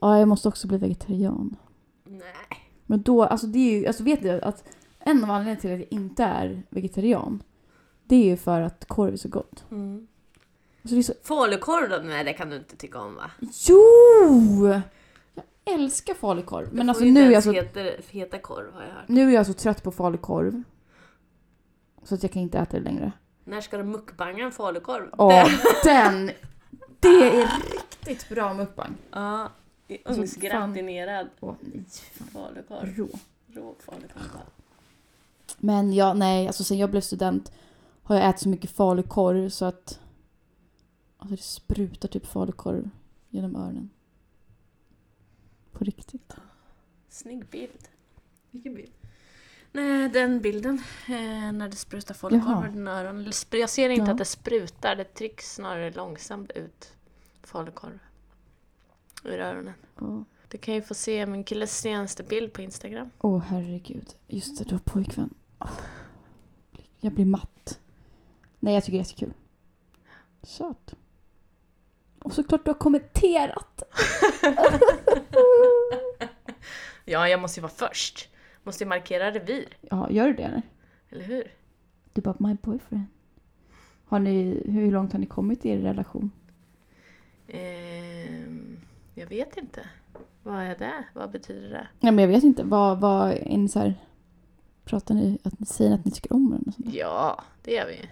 Ja, 0.00 0.18
jag 0.18 0.28
måste 0.28 0.48
också 0.48 0.68
bli 0.68 0.78
vegetarian. 0.78 1.56
Nej. 2.04 2.70
Men 2.86 3.02
då, 3.02 3.22
alltså 3.24 3.46
det 3.46 3.58
är 3.58 3.78
ju, 3.80 3.86
alltså 3.86 4.02
vet 4.02 4.22
du 4.22 4.40
att 4.40 4.64
en 4.98 5.24
av 5.24 5.30
anledningarna 5.30 5.60
till 5.60 5.72
att 5.72 5.78
jag 5.78 5.88
inte 5.92 6.24
är 6.24 6.62
vegetarian 6.70 7.42
det 8.04 8.16
är 8.16 8.24
ju 8.24 8.36
för 8.36 8.60
att 8.60 8.84
korv 8.88 9.12
är 9.12 9.16
så 9.16 9.28
gott. 9.28 9.64
Mm. 9.70 10.06
Alltså 10.82 11.02
så, 11.02 11.12
Falukorv 11.22 11.90
då? 11.90 11.96
Nej, 12.08 12.24
det 12.24 12.32
kan 12.32 12.50
du 12.50 12.56
inte 12.56 12.76
tycka 12.76 13.00
om 13.00 13.14
va? 13.14 13.30
jo! 13.68 14.80
Älskar 15.64 16.14
falukorv. 16.14 16.68
Men 16.72 16.88
alltså 16.88 17.04
nu 17.04 17.26
är 17.26 17.30
jag, 17.30 17.42
så, 17.44 17.52
heta, 17.52 17.80
heta 18.10 18.38
korv 18.38 18.72
har 18.74 18.82
jag 18.82 18.88
hört. 18.90 19.08
nu 19.08 19.28
är 19.30 19.34
jag 19.34 19.46
så 19.46 19.52
trött 19.52 19.82
på 19.82 19.90
falukorv. 19.92 20.62
Så 22.02 22.14
att 22.14 22.22
jag 22.22 22.32
kan 22.32 22.42
inte 22.42 22.58
äta 22.58 22.76
det 22.76 22.82
längre. 22.82 23.12
När 23.44 23.60
ska 23.60 23.76
du 23.76 23.84
mukbanga 23.84 24.44
en 24.44 24.52
falukorv? 24.52 25.08
Ja, 25.18 25.28
Det- 25.84 25.90
den! 25.90 26.30
Det 27.00 27.08
är 27.08 27.48
riktigt 28.06 28.28
bra 28.28 28.54
mukbang. 28.54 28.94
Ja, 29.10 29.48
i 29.88 29.98
Alltså, 30.04 30.20
ugnsgratinerad 30.20 31.28
falukorv. 32.32 32.94
Rå. 32.96 33.08
Rå 33.46 33.74
falukorv. 33.78 34.40
Men 35.58 35.92
jag, 35.92 36.16
nej, 36.16 36.46
alltså 36.46 36.64
sen 36.64 36.78
jag 36.78 36.90
blev 36.90 37.00
student 37.00 37.52
har 38.02 38.16
jag 38.16 38.28
ätit 38.28 38.40
så 38.42 38.48
mycket 38.48 38.70
falukorv 38.70 39.48
så 39.48 39.64
att 39.64 40.00
alltså 41.18 41.36
det 41.36 41.42
sprutar 41.42 42.08
typ 42.08 42.26
falukorv 42.26 42.90
genom 43.30 43.56
öronen. 43.56 43.90
På 45.74 45.84
riktigt. 45.84 46.36
Snygg 47.08 47.46
bild. 47.46 47.88
Vilken 48.50 48.74
bild? 48.74 48.92
Nej, 49.72 50.08
den 50.08 50.40
bilden 50.40 50.82
eh, 51.08 51.52
när 51.52 51.68
det 51.68 51.76
sprutar 51.76 52.14
falukorv 52.14 52.50
Jaha. 52.50 52.66
ur 52.68 52.72
dina 52.72 53.00
öron. 53.00 53.32
Jag 53.50 53.70
ser 53.70 53.88
inte 53.88 54.04
Ja. 54.06 54.12
att 54.12 54.18
det 54.18 54.24
sprutar, 54.24 54.96
det 54.96 55.04
trycks 55.04 55.54
snarare 55.54 55.90
långsamt 55.90 56.50
ut 56.50 56.92
falukorv 57.42 57.98
ur 59.24 59.38
öronen. 59.40 59.74
Åh 60.00 60.22
Du 60.48 60.58
kan 60.58 60.74
ju 60.74 60.82
få 60.82 60.94
se 60.94 61.26
min 61.26 61.44
killes 61.44 61.78
senaste 61.78 62.22
bild 62.22 62.52
på 62.52 62.62
Instagram. 62.62 63.10
Åh, 63.18 63.42
herregud. 63.48 64.14
Just 64.28 64.58
det, 64.58 64.64
du 64.64 64.74
har 64.74 64.78
pojkvän. 64.84 65.34
Åh. 65.58 65.70
Jag 67.00 67.12
blir 67.12 67.24
matt. 67.24 67.80
Nej, 68.60 68.74
jag 68.74 68.84
tycker 68.84 68.98
det 68.98 69.02
är 69.02 69.04
jättekul. 69.04 69.32
Söt. 70.42 70.94
Och 72.18 72.32
såklart 72.34 72.64
du 72.64 72.70
har 72.70 72.78
kommenterat. 72.78 73.82
Ja, 77.04 77.28
jag 77.28 77.40
måste 77.40 77.60
ju 77.60 77.62
vara 77.62 77.72
först. 77.72 78.28
Måste 78.62 78.84
ju 78.84 78.88
markera 78.88 79.30
revir, 79.30 79.68
Ja, 79.80 80.10
gör 80.10 80.26
du 80.26 80.32
det 80.32 80.42
eller? 80.42 80.62
eller 81.10 81.24
hur? 81.24 81.52
Du 82.12 82.20
bara, 82.20 82.34
my 82.38 82.54
boyfriend. 82.62 83.04
Har 84.04 84.18
ni, 84.18 84.62
hur 84.66 84.92
långt 84.92 85.12
har 85.12 85.18
ni 85.20 85.26
kommit 85.26 85.64
i 85.66 85.70
er 85.70 85.78
relation? 85.78 86.30
Ehm, 87.48 88.76
jag 89.14 89.26
vet 89.26 89.56
inte. 89.56 89.88
Vad 90.42 90.62
är 90.62 90.76
det? 90.78 91.04
Vad 91.12 91.30
betyder 91.30 91.70
det? 91.70 91.86
Ja, 92.00 92.12
men 92.12 92.18
jag 92.18 92.28
vet 92.28 92.44
inte. 92.44 92.64
Vad, 92.64 93.00
vad 93.00 93.30
är 93.32 93.56
ni 93.58 93.68
så 93.68 93.78
här... 93.78 93.94
Pratar 94.84 95.14
ni, 95.14 95.38
att 95.42 95.60
ni 95.60 95.66
säger 95.66 95.94
att 95.94 96.04
ni 96.04 96.10
tycker 96.10 96.32
om 96.32 96.50
varandra? 96.50 96.72
Ja, 96.76 97.42
det 97.62 97.72
gör 97.72 97.86
vi 97.86 97.92
ju. 97.94 98.06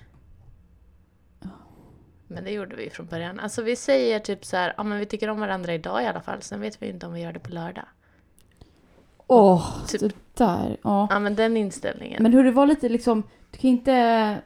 Men 2.27 2.45
det 2.45 2.51
gjorde 2.51 2.77
vi 2.77 2.91
från 2.91 3.07
början. 3.07 3.41
Alltså 3.41 3.63
vi 3.63 3.77
säger 3.77 4.19
typ 4.19 4.45
så 4.45 4.57
här, 4.57 4.75
ja 4.77 4.83
men 4.83 4.99
vi 4.99 5.07
tycker 5.07 5.29
om 5.29 5.41
varandra 5.41 5.75
idag 5.75 6.03
i 6.03 6.07
alla 6.07 6.21
fall. 6.21 6.43
Sen 6.43 6.61
vet 6.61 6.83
vi 6.83 6.89
inte 6.89 7.07
om 7.07 7.13
vi 7.13 7.21
gör 7.21 7.33
det 7.33 7.39
på 7.41 7.51
lördag. 7.51 7.85
Åh, 9.27 9.87
Typ. 9.89 10.01
det 10.01 10.15
där. 10.35 10.77
Ja. 10.83 11.07
Ja 11.11 11.19
men 11.19 11.35
den 11.35 11.57
inställningen. 11.57 12.23
Men 12.23 12.33
hur 12.33 12.45
det 12.45 12.51
var 12.51 12.67
lite 12.67 12.89
liksom, 12.89 13.23
du 13.51 13.59
kan 13.59 13.71
inte, 13.71 14.39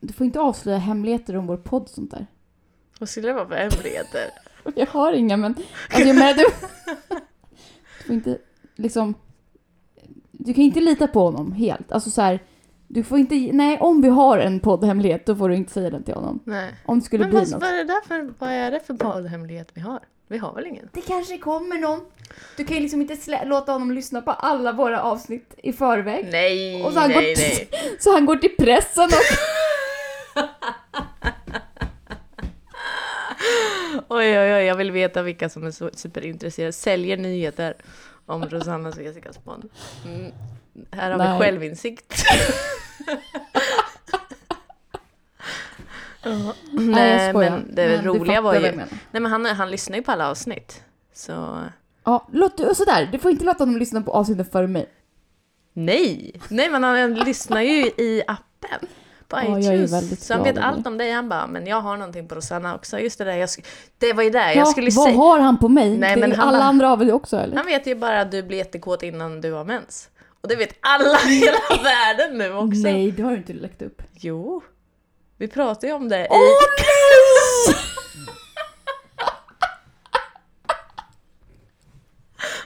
du 0.00 0.12
får 0.12 0.24
inte 0.26 0.40
avslöja 0.40 0.78
hemligheter 0.78 1.36
om 1.36 1.46
vår 1.46 1.56
podd 1.56 1.82
och 1.82 1.88
sånt 1.88 2.10
där. 2.10 2.26
Vad 2.98 3.08
skulle 3.08 3.28
det 3.28 3.34
vara 3.34 3.48
för 3.48 3.54
hemligheter? 3.54 4.30
Jag 4.74 4.86
har 4.86 5.12
inga 5.12 5.36
men, 5.36 5.54
alltså 5.90 6.08
jag 6.08 6.16
menar 6.16 6.34
du, 6.34 6.44
du 7.98 8.04
får 8.06 8.14
inte 8.14 8.38
liksom, 8.76 9.14
du 10.30 10.54
kan 10.54 10.64
inte 10.64 10.80
lita 10.80 11.06
på 11.06 11.20
honom 11.20 11.52
helt. 11.52 11.92
Alltså 11.92 12.10
så 12.10 12.22
här, 12.22 12.40
du 12.88 13.02
får 13.02 13.18
inte, 13.18 13.34
nej 13.34 13.78
om 13.80 14.02
vi 14.02 14.08
har 14.08 14.38
en 14.38 14.60
poddhemlighet 14.60 15.26
då 15.26 15.36
får 15.36 15.48
du 15.48 15.56
inte 15.56 15.72
säga 15.72 15.90
den 15.90 16.02
till 16.02 16.14
honom. 16.14 16.40
Nej. 16.44 16.74
Om 16.86 16.98
det 16.98 17.04
skulle 17.04 17.24
Men 17.24 17.30
bli 17.30 17.38
vad, 17.38 17.50
något. 17.50 17.60
vad, 17.62 17.70
är 17.70 17.76
det 17.76 17.84
där 17.84 18.00
för, 18.06 18.34
vad 18.38 18.50
är 18.50 18.70
det 18.70 18.80
för 18.80 18.94
poddhemlighet 18.94 19.68
vi 19.74 19.80
har? 19.80 20.00
Vi 20.32 20.38
har 20.38 20.54
väl 20.54 20.66
ingen? 20.66 20.88
Det 20.92 21.00
kanske 21.00 21.38
kommer 21.38 21.78
någon. 21.78 22.00
Du 22.56 22.64
kan 22.64 22.76
ju 22.76 22.82
liksom 22.82 23.00
inte 23.00 23.14
slä- 23.14 23.44
låta 23.44 23.72
honom 23.72 23.90
lyssna 23.92 24.22
på 24.22 24.30
alla 24.30 24.72
våra 24.72 25.02
avsnitt 25.02 25.54
i 25.56 25.72
förväg. 25.72 26.28
Nej, 26.32 26.82
Och 26.84 26.92
så 26.92 26.98
han 27.00 27.10
nej, 27.10 27.34
gått- 27.34 27.38
nej. 27.38 27.68
Så 27.98 28.12
han 28.12 28.26
går 28.26 28.36
till 28.36 28.56
pressen 28.58 29.04
och... 29.04 29.38
Oj, 34.08 34.38
oj, 34.38 34.54
oj, 34.54 34.64
jag 34.64 34.74
vill 34.76 34.90
veta 34.90 35.22
vilka 35.22 35.48
som 35.48 35.66
är 35.66 35.96
superintresserade. 35.96 36.72
Säljer 36.72 37.16
nyheter 37.16 37.76
om 38.26 38.44
Rosannas 38.50 38.98
Vesicas 38.98 39.38
podd. 39.38 39.68
Mm. 40.04 40.32
Här 40.90 41.10
har 41.10 41.18
Nej. 41.18 41.32
vi 41.32 41.44
självinsikt. 41.44 42.24
Ja. 46.22 46.54
Nej, 46.72 47.30
skojar. 47.30 47.50
men 47.50 47.74
det 47.74 47.88
Men 47.88 48.04
roliga 48.04 48.40
var 48.40 48.52
vad 48.52 48.60
ju... 48.62 48.66
jag. 48.66 48.76
Nej, 48.76 48.86
men 49.22 49.26
han, 49.26 49.46
han 49.46 49.70
lyssnar 49.70 49.96
ju 49.96 50.02
på 50.02 50.12
alla 50.12 50.30
avsnitt. 50.30 50.82
Så... 51.14 51.58
Ja, 52.04 52.28
låt 52.32 52.56
du, 52.56 52.74
sådär. 52.74 53.08
Du 53.12 53.18
får 53.18 53.30
inte 53.30 53.44
låta 53.44 53.64
honom 53.64 53.78
lyssna 53.78 54.02
på 54.02 54.12
avsnittet 54.12 54.52
före 54.52 54.66
mig. 54.66 54.88
Nej! 55.72 56.40
Nej, 56.48 56.70
men 56.70 56.84
han 56.84 57.14
lyssnar 57.14 57.60
ju 57.60 57.82
i 57.86 58.22
appen. 58.26 58.88
På 59.28 59.36
Ja, 59.36 59.58
jag 59.58 59.74
iTunes. 59.74 60.26
så 60.26 60.34
han 60.34 60.42
vet 60.42 60.58
allt 60.58 60.86
om 60.86 60.98
dig. 60.98 61.10
Han 61.12 61.28
bara, 61.28 61.46
men 61.46 61.66
jag 61.66 61.80
har 61.80 61.96
någonting 61.96 62.28
på 62.28 62.34
Rosanna 62.34 62.74
också. 62.74 62.98
Just 62.98 63.18
det 63.18 63.24
där, 63.24 63.36
jag, 63.36 63.48
det 63.98 64.12
var 64.12 64.22
ju 64.22 64.30
det 64.30 64.38
Ja, 64.38 64.52
jag 64.52 64.68
skulle 64.68 64.90
vad 64.90 65.04
säga. 65.04 65.16
har 65.16 65.38
han 65.40 65.58
på 65.58 65.68
mig? 65.68 65.98
Nej, 65.98 66.14
det 66.14 66.20
men 66.20 66.32
han 66.32 66.48
alla 66.48 66.64
andra 66.64 66.90
av 66.92 66.98
det 67.06 67.12
också 67.12 67.36
eller? 67.36 67.56
Han 67.56 67.66
vet 67.66 67.86
ju 67.86 67.94
bara 67.94 68.20
att 68.20 68.30
du 68.30 68.42
blir 68.42 68.58
jättekåt 68.58 69.02
innan 69.02 69.40
du 69.40 69.52
har 69.52 69.64
mens. 69.64 70.08
Och 70.40 70.48
det 70.48 70.56
vet 70.56 70.74
alla 70.80 71.18
i 71.26 71.34
hela 71.34 71.82
världen 71.82 72.38
nu 72.38 72.54
också. 72.54 72.80
Nej, 72.82 73.10
det 73.10 73.22
har 73.22 73.30
du 73.30 73.36
inte 73.36 73.52
läckt 73.52 73.82
upp. 73.82 74.02
Jo. 74.14 74.62
Vi 75.42 75.48
pratar 75.48 75.88
ju 75.88 75.94
om 75.94 76.08
det 76.08 76.26
Åh 76.30 76.38
i... 76.38 76.40
nej! 76.78 77.76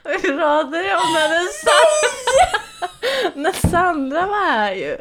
Vi 0.23 0.23
pratade 0.23 0.85
ju 0.85 0.95
om 0.95 1.14
det 1.14 1.28
när 1.28 1.49
Sandra... 1.64 2.88
när 3.35 3.68
Sandra 3.71 4.26
var 4.26 4.50
här 4.50 4.73
ju. 4.73 4.99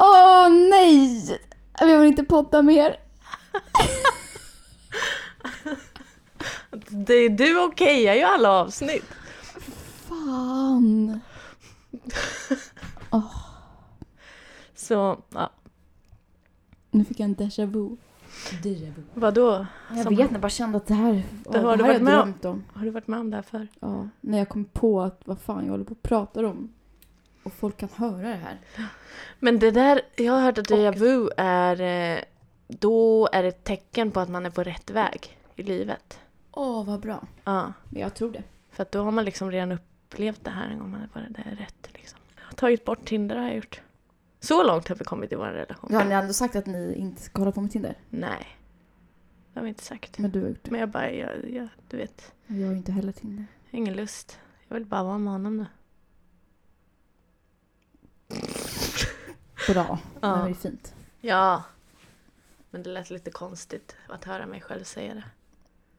Åh 0.00 0.48
nej! 0.48 1.40
Jag 1.80 1.98
vill 1.98 2.08
inte 2.08 2.24
podda 2.24 2.62
mer. 2.62 2.96
Det 6.88 7.14
är 7.14 7.28
du 7.28 7.60
okejar 7.60 8.14
ju 8.14 8.22
alla 8.22 8.50
avsnitt. 8.50 9.04
Fan. 10.08 11.20
Så, 14.90 15.18
ja. 15.34 15.50
Nu 16.90 17.04
fick 17.04 17.20
jag 17.20 17.24
en 17.24 17.36
déjà 17.36 17.66
vu. 17.66 17.96
Déjà 18.62 18.90
vu. 18.94 19.02
Vadå? 19.14 19.66
Jag 19.90 20.02
Som- 20.02 20.16
vet, 20.16 20.30
jag 20.32 20.40
bara 20.40 20.48
kände 20.50 20.76
att 20.76 20.86
det 20.86 20.94
här, 20.94 21.22
Det 21.50 21.58
har 21.58 21.70
det 21.70 21.76
du 21.76 21.82
varit 21.82 21.94
jag 21.94 22.02
med 22.02 22.18
om. 22.20 22.34
om. 22.42 22.64
Har 22.74 22.84
du 22.84 22.90
varit 22.90 23.06
med 23.08 23.20
om 23.20 23.30
det 23.30 23.36
här 23.36 23.42
förr? 23.42 23.68
Ja, 23.80 24.08
när 24.20 24.38
jag 24.38 24.48
kom 24.48 24.64
på 24.64 25.00
att 25.02 25.20
vad 25.24 25.38
fan 25.38 25.64
jag 25.64 25.70
håller 25.70 25.84
på 25.84 25.92
och 25.92 26.02
pratar 26.02 26.44
om. 26.44 26.72
Och 27.42 27.52
folk 27.52 27.76
kan 27.76 27.88
höra 27.96 28.28
det 28.28 28.34
här. 28.34 28.58
Men 29.38 29.58
det 29.58 29.70
där, 29.70 30.00
jag 30.16 30.32
har 30.32 30.40
hört 30.40 30.58
att 30.58 30.70
déjà 30.70 30.98
vu 30.98 31.28
är... 31.36 31.80
eh, 32.16 32.22
Då 32.68 33.28
är 33.32 33.42
det 33.42 33.48
ett 33.48 33.64
tecken 33.64 34.10
på 34.10 34.20
att 34.20 34.28
man 34.28 34.46
är 34.46 34.50
på 34.50 34.62
rätt 34.62 34.90
väg 34.90 35.38
i 35.56 35.62
livet. 35.62 36.18
Åh, 36.52 36.84
vad 36.86 37.00
bra. 37.00 37.26
Ja. 37.44 37.72
Men 37.88 38.02
jag 38.02 38.14
tror 38.14 38.32
det. 38.32 38.42
För 38.70 38.82
att 38.82 38.92
då 38.92 39.02
har 39.02 39.10
man 39.10 39.24
liksom 39.24 39.50
redan 39.50 39.72
upplevt 39.72 40.44
det 40.44 40.50
här 40.50 40.68
en 40.70 40.78
gång 40.78 40.90
man 40.90 41.00
är 41.02 41.06
på 41.08 41.18
det 41.18 41.28
där 41.28 41.56
rätt. 41.56 41.88
Liksom. 41.94 42.18
Jag 42.36 42.44
har 42.44 42.52
tagit 42.52 42.84
bort 42.84 43.04
Tinder 43.04 43.36
har 43.36 43.44
jag 43.46 43.56
gjort. 43.56 43.80
Så 44.40 44.62
långt 44.62 44.88
har 44.88 44.96
vi 44.96 45.04
kommit 45.04 45.32
i 45.32 45.34
vår 45.34 45.46
relation. 45.46 45.94
Har 45.94 46.04
ni 46.04 46.14
ändå 46.14 46.32
sagt 46.32 46.56
att 46.56 46.66
ni 46.66 46.94
inte 46.94 47.22
ska 47.22 47.40
hålla 47.40 47.52
på 47.52 47.60
med 47.60 47.70
Tinder? 47.70 47.94
Nej. 48.10 48.46
Det 49.52 49.58
har 49.60 49.62
vi 49.62 49.68
inte 49.68 49.84
sagt. 49.84 50.18
Men 50.18 50.30
du 50.30 50.40
har 50.40 50.48
gjort 50.48 50.64
det. 50.64 50.70
Men 50.70 50.80
jag 50.80 50.88
bara, 50.88 51.12
jag, 51.12 51.50
jag, 51.50 51.68
du 51.88 51.96
vet, 51.96 52.32
Jag 52.46 52.54
har 52.66 52.72
ju 52.72 52.76
inte 52.78 52.92
heller 52.92 53.12
Tinder. 53.12 53.46
jag 53.64 53.72
har 53.72 53.78
ingen 53.78 53.94
lust. 53.96 54.38
Jag 54.68 54.74
vill 54.74 54.84
bara 54.86 55.02
vara 55.02 55.18
med 55.18 55.32
honom 55.32 55.56
nu. 55.56 55.66
Bra. 59.68 59.98
Ja. 60.20 60.36
Det 60.44 60.50
är 60.50 60.54
fint. 60.54 60.94
Ja. 61.20 61.64
Men 62.70 62.82
det 62.82 62.90
lät 62.90 63.10
lite 63.10 63.30
konstigt 63.30 63.96
att 64.08 64.24
höra 64.24 64.46
mig 64.46 64.60
själv 64.60 64.84
säga 64.84 65.14
det. 65.14 65.24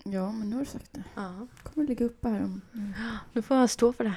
Ja, 0.04 0.32
men 0.32 0.50
nu 0.50 0.56
har 0.56 0.64
du 0.64 0.70
sagt 0.70 0.94
det. 0.94 1.04
Ja. 1.16 1.48
kommer 1.64 1.88
ligga 1.88 2.06
uppe 2.06 2.28
här 2.30 2.44
om... 2.44 2.62
Nu 3.34 3.42
får 3.42 3.58
jag 3.58 3.70
stå 3.70 3.94
för 3.94 4.04
det. 4.04 4.16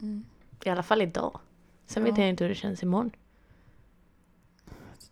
Mm. 0.00 0.24
I 0.64 0.68
alla 0.68 0.82
fall 0.82 1.02
idag. 1.02 1.40
Sen 1.86 2.02
Ja. 2.06 2.10
vet 2.10 2.18
jag 2.18 2.28
inte 2.28 2.44
hur 2.44 2.48
det 2.48 2.54
känns 2.54 2.82
imorgon. 2.82 3.10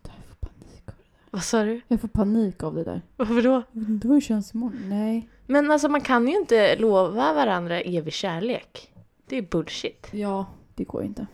Jag 0.02 0.12
får 0.28 0.34
panik 0.48 0.82
av 0.88 0.94
det 0.96 1.10
där. 1.20 1.23
Vad 1.34 1.42
sa 1.42 1.64
du? 1.64 1.80
Jag 1.88 2.00
får 2.00 2.08
panik 2.08 2.62
av 2.62 2.74
det 2.74 2.84
där. 2.84 3.02
Varför 3.16 3.42
då? 3.42 3.62
Hur 3.72 4.14
det 4.14 4.20
känns 4.20 4.54
imorgon. 4.54 4.88
Nej. 4.88 5.28
Men 5.46 5.70
alltså 5.70 5.88
man 5.88 6.00
kan 6.00 6.28
ju 6.28 6.36
inte 6.36 6.76
lova 6.76 7.32
varandra 7.34 7.80
evig 7.80 8.12
kärlek. 8.12 8.92
Det 9.26 9.36
är 9.38 9.42
bullshit. 9.42 10.08
Ja, 10.12 10.46
det 10.74 10.84
går 10.84 11.04
inte. 11.04 11.26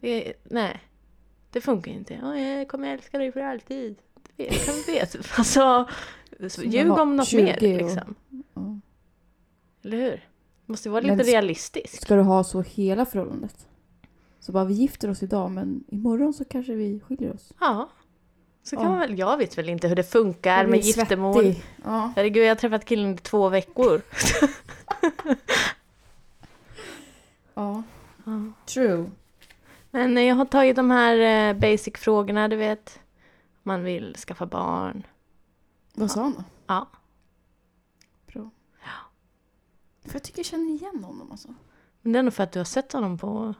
Det 0.00 0.28
är, 0.28 0.34
nej. 0.44 0.80
Det 1.50 1.60
funkar 1.60 1.92
inte. 1.92 2.20
Åh, 2.24 2.40
jag 2.40 2.68
kommer 2.68 2.94
älska 2.94 3.18
dig 3.18 3.32
för 3.32 3.40
alltid. 3.40 3.96
Det 4.36 4.44
kan 4.44 4.74
vet. 4.94 5.16
Alltså, 5.38 5.88
Som 6.48 6.64
ljug 6.70 6.90
om 6.90 7.16
något 7.16 7.26
20 7.28 7.42
mer 7.42 7.54
och- 7.56 7.62
liksom. 7.62 8.14
Ja. 8.54 8.80
Eller 9.84 9.96
hur? 9.96 10.10
Det 10.10 10.72
måste 10.72 10.90
vara 10.90 11.02
Men 11.06 11.16
lite 11.18 11.28
s- 11.28 11.34
realistisk. 11.34 12.02
Ska 12.02 12.14
du 12.16 12.22
ha 12.22 12.44
så 12.44 12.60
hela 12.62 13.06
förhållandet? 13.06 13.68
Så 14.40 14.52
bara 14.52 14.64
vi 14.64 14.74
gifter 14.74 15.10
oss 15.10 15.22
idag 15.22 15.50
men 15.50 15.84
imorgon 15.88 16.34
så 16.34 16.44
kanske 16.44 16.74
vi 16.74 17.00
skiljer 17.00 17.34
oss. 17.34 17.52
Ja. 17.60 17.88
Så 18.64 18.76
kan 18.76 18.84
Ja. 18.84 18.90
man 18.90 18.98
väl, 19.00 19.18
jag 19.18 19.36
vet 19.36 19.58
väl 19.58 19.68
inte 19.68 19.88
hur 19.88 19.96
det 19.96 20.02
funkar 20.04 20.66
med 20.66 20.80
giftermål. 20.80 21.54
Ja. 21.84 22.12
Herregud, 22.16 22.44
jag 22.44 22.50
har 22.50 22.54
träffat 22.56 22.84
killen 22.84 23.14
i 23.14 23.18
två 23.18 23.48
veckor. 23.48 24.02
ja. 27.54 27.82
Ja. 28.24 28.52
True. 28.66 29.10
Men 29.90 30.26
jag 30.26 30.34
har 30.34 30.44
tagit 30.44 30.76
de 30.76 30.90
här 30.90 31.48
eh, 31.48 31.54
basic-frågorna, 31.60 32.48
du 32.48 32.56
vet. 32.56 33.00
Man 33.62 33.84
vill 33.84 34.16
skaffa 34.16 34.46
barn. 34.46 35.06
Vad 35.94 36.10
sa 36.10 36.22
han 36.22 36.34
då? 36.34 36.44
Ja. 36.66 36.88
Bra. 38.26 38.50
För 40.04 40.12
jag 40.14 40.22
tycker 40.22 40.38
jag 40.38 40.46
känner 40.46 40.70
igen 40.72 41.04
honom 41.04 41.30
alltså. 41.30 41.54
Men 42.02 42.12
det 42.12 42.18
är 42.18 42.22
nog 42.22 42.34
för 42.34 42.42
att 42.44 42.52
du 42.52 42.58
har 42.60 42.64
sett 42.64 42.92
honom 42.92 43.18
på, 43.18 43.54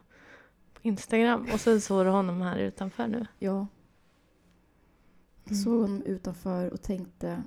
på 0.74 0.80
Instagram. 0.82 1.48
Och 1.52 1.60
sen 1.60 1.80
såg 1.80 2.06
du 2.06 2.10
honom 2.10 2.42
här 2.42 2.56
utanför 2.58 3.06
nu. 3.06 3.26
Ja. 3.38 3.66
Mm. 5.46 5.62
såg 5.62 5.80
honom 5.80 6.02
utanför 6.02 6.70
och 6.70 6.82
tänkte... 6.82 7.42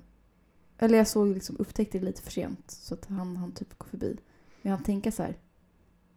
Eller 0.78 0.98
jag 0.98 1.08
såg 1.08 1.28
liksom, 1.28 1.58
upptäckte 1.60 2.00
det 2.00 2.06
lite 2.06 2.22
för 2.22 2.32
sent. 2.32 2.72
Så 2.72 2.94
att 2.94 3.06
han, 3.06 3.38
han 3.38 3.52
typ 3.52 3.78
gå 3.78 3.86
förbi. 3.86 4.18
Men 4.62 4.72
han 4.72 4.84
tänka 4.84 5.12
så 5.12 5.24
här. 5.24 5.38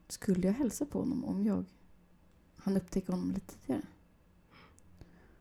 Skulle 0.09 0.47
jag 0.47 0.55
hälsa 0.55 0.87
på 0.87 0.99
honom 0.99 1.25
om 1.25 1.45
jag 1.45 1.65
han 2.57 2.77
upptäcker 2.77 3.13
honom 3.13 3.31
lite 3.31 3.55
tidigare? 3.55 3.83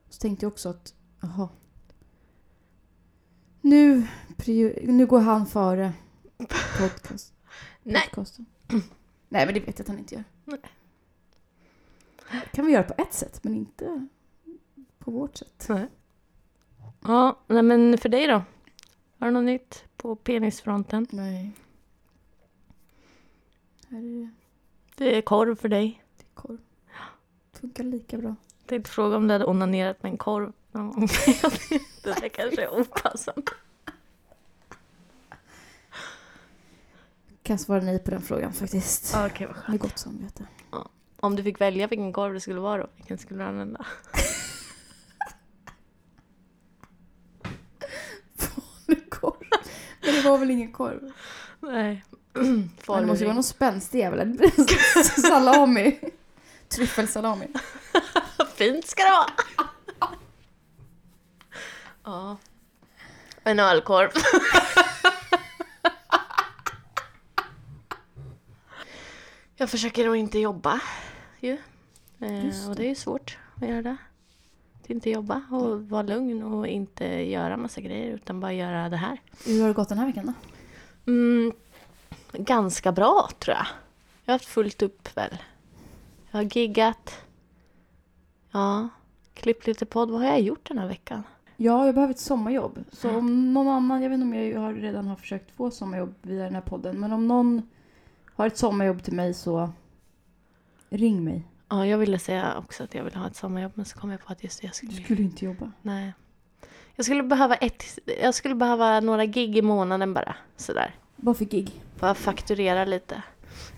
Så 0.10 0.20
tänkte 0.20 0.46
jag 0.46 0.52
också 0.52 0.70
att, 0.70 0.94
jaha. 1.22 1.50
Nu, 3.62 4.08
nu 4.84 5.06
går 5.06 5.20
han 5.20 5.48
före 5.48 5.94
podcast. 6.80 7.34
Nej. 7.84 8.02
podcasten. 8.04 8.46
Nej, 9.30 9.46
men 9.46 9.54
det 9.54 9.60
vet 9.60 9.80
jag 9.80 9.84
att 9.84 9.88
han 9.88 10.00
inte 10.00 10.16
gör. 10.16 10.24
Nej. 10.46 10.60
Kan 12.54 12.66
vi 12.66 12.72
göra 12.72 12.84
på 12.84 12.94
ett 12.98 13.14
sätt, 13.14 13.44
men 13.44 13.56
inte 13.56 14.08
på 15.00 15.12
vårt 15.12 15.38
sätt. 15.38 15.66
Nej. 15.70 15.88
Ja, 17.02 17.40
nej, 17.48 17.64
men 17.64 17.98
för 17.98 18.10
dig 18.10 18.28
då? 18.28 18.42
Har 19.20 19.28
du 19.28 19.32
något 19.34 19.44
nytt 19.44 19.84
på 19.98 20.16
penisfronten? 20.16 21.08
Nej. 21.10 21.52
Här 23.90 23.98
är 23.98 24.02
det, 24.04 24.30
Det 24.96 25.18
är 25.18 25.22
korv 25.22 25.56
för 25.56 25.70
dig. 25.70 26.04
det 26.18 26.24
är 26.24 26.34
korv. 26.34 26.58
Funkar 27.54 27.84
lika 27.84 28.18
bra. 28.18 28.36
Jag 28.60 28.68
tänkte 28.68 28.92
fråga 28.92 29.18
om 29.18 29.28
du 29.28 29.34
hade 29.34 29.46
onanerat 29.46 30.04
med 30.04 30.12
en 30.12 30.18
korv 30.18 30.54
någon 30.72 30.92
gång. 30.92 31.08
det 32.04 32.20
där 32.22 32.30
kanske 32.30 32.64
är 32.64 32.70
opassande. 32.82 33.52
Kan 37.44 37.60
svara 37.60 37.82
nej 37.82 38.00
på 38.00 38.12
den 38.12 38.22
frågan 38.22 38.54
faktiskt. 38.54 39.12
Ja, 39.14 39.28
Okej, 39.28 39.48
vad 39.48 39.56
skönt. 39.56 39.68
Med 39.68 39.80
gott 39.80 39.98
samvete. 39.98 40.48
Om 41.20 41.36
du 41.36 41.44
fick 41.44 41.62
välja 41.62 41.88
vilken 41.88 42.14
korv 42.14 42.34
det 42.34 42.40
skulle 42.40 42.60
vara 42.60 42.82
då, 42.82 42.88
vilken 42.96 43.18
skulle 43.18 43.44
du 43.44 43.48
använda? 43.50 43.86
Det 50.24 50.30
var 50.30 50.38
väl 50.38 50.52
ingen 50.52 50.72
korv? 50.72 51.12
Nej. 51.60 52.04
Men 52.34 52.70
det 52.88 53.06
måste 53.06 53.24
ju 53.24 53.26
vara 53.26 53.34
någon 53.34 53.44
spänstig 53.44 54.00
jävel. 54.00 54.52
salami. 55.22 56.00
Tryffelsalami. 56.70 57.48
Fint 58.56 58.88
ska 58.88 59.04
det 59.04 59.10
vara! 59.10 59.30
ja. 62.04 62.38
En 63.44 63.60
ölkorv. 63.60 64.10
Jag 69.56 69.70
försöker 69.70 70.10
att 70.10 70.18
inte 70.18 70.40
jobba 70.40 70.82
ju. 71.40 71.58
Eh, 72.20 72.70
och 72.70 72.76
det 72.76 72.84
är 72.84 72.90
ju 72.90 72.96
svårt 72.96 73.38
att 73.56 73.68
göra 73.68 73.82
det. 73.82 73.98
Att 74.90 74.94
inte 74.94 75.10
jobba 75.10 75.42
och 75.52 75.90
vara 75.90 76.02
lugn 76.02 76.44
och 76.44 76.68
inte 76.68 77.06
göra 77.06 77.58
massa 77.58 77.82
grejer 77.82 78.14
utan 78.14 78.40
bara 78.40 78.54
göra 78.54 78.90
det 78.90 78.98
här. 78.98 79.22
Hur 79.46 79.62
har 79.62 79.68
det 79.68 79.74
gått 79.74 79.90
den 79.90 79.98
här 79.98 80.06
veckan 80.06 80.26
då? 81.06 81.12
Mm, 81.12 81.54
ganska 82.34 82.92
bra 82.92 83.30
tror 83.40 83.56
jag. 83.58 83.66
Jag 84.26 84.34
har 84.34 84.34
haft 84.34 84.46
fullt 84.46 84.82
upp 84.82 85.18
väl. 85.18 85.38
Jag 86.32 86.40
har 86.40 86.58
giggat. 86.58 87.22
Ja, 88.52 88.90
klippt 89.34 89.68
lite 89.68 89.86
podd. 89.86 90.10
Vad 90.12 90.22
har 90.22 90.28
jag 90.28 90.42
gjort 90.42 90.68
den 90.68 90.78
här 90.78 90.88
veckan? 90.88 91.24
Ja, 91.58 91.86
jag 91.86 91.96
behöver 91.96 92.14
ett 92.14 92.20
sommarjobb. 92.20 92.80
Så 92.92 93.18
om 93.18 93.54
någon 93.54 93.68
annan, 93.68 94.02
jag 94.02 94.10
vet 94.10 94.16
inte 94.20 94.38
om 94.38 94.44
jag 94.44 94.62
har 94.62 94.74
redan 94.74 95.08
har 95.08 95.16
försökt 95.16 95.52
få 95.52 95.72
sommarjobb 95.72 96.14
via 96.22 96.44
den 96.44 96.56
här 96.56 96.62
podden, 96.62 97.00
men 97.00 97.14
om 97.14 97.28
någon 97.28 97.70
har 98.36 98.48
ett 98.48 98.58
sommarjobb 98.58 99.04
till 99.04 99.14
mig 99.14 99.34
så 99.34 99.70
ring 100.90 101.24
mig. 101.24 101.48
Ja, 101.70 101.86
jag 101.86 101.98
ville 101.98 102.20
säga 102.20 102.58
också 102.58 102.84
att 102.84 102.96
jag 102.96 103.04
ville 103.04 103.18
ha 103.18 103.28
ett 103.28 103.36
sommarjobb 103.36 103.72
men 103.76 103.86
så 103.86 104.00
kom 104.00 104.12
jag 104.12 104.26
på 104.26 104.32
att 104.32 104.44
just 104.44 104.62
det, 104.62 104.68
jag 104.68 104.76
skulle... 104.76 104.92
Du 104.92 105.04
skulle 105.04 105.22
inte 105.22 105.46
jobba. 105.46 105.72
Nej. 105.82 106.14
Jag 106.96 107.06
skulle 107.06 107.24
behöva 107.24 107.56
ett... 107.56 108.00
Jag 108.22 108.36
skulle 108.36 108.56
behöva 108.56 109.00
några 109.00 109.26
gig 109.26 109.58
i 109.58 109.62
månaden 109.62 110.14
bara. 110.14 110.36
Sådär. 110.58 110.96
Vad 111.16 111.38
för 111.38 111.46
gig? 111.46 111.82
Bara 112.00 112.16
fakturera 112.16 112.86
lite. 112.86 113.22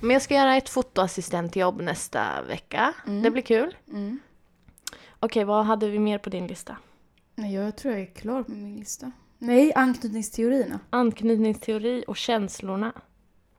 Men 0.02 0.12
jag 0.12 0.22
ska 0.22 0.34
göra 0.34 0.56
ett 0.56 0.70
fotoassistentjobb 0.70 1.82
nästa 1.82 2.42
vecka. 2.42 2.94
Mm. 3.08 3.22
Det 3.22 3.32
blir 3.32 3.44
kul. 3.44 3.76
Mm. 3.88 4.20
Okej, 5.20 5.44
vad 5.44 5.66
hade 5.66 5.90
vi 5.90 6.00
mer 6.00 6.18
på 6.18 6.30
din 6.30 6.48
lista? 6.48 6.78
Nej, 7.36 7.54
jag 7.54 7.76
tror 7.76 7.94
jag 7.94 8.02
är 8.02 8.14
klar 8.14 8.44
på 8.44 8.52
min 8.52 8.76
lista. 8.76 9.12
Nej, 9.38 9.74
anknytningsteorierna. 9.76 10.80
Anknytningsteori 10.90 12.04
och 12.08 12.18
känslorna. 12.18 12.94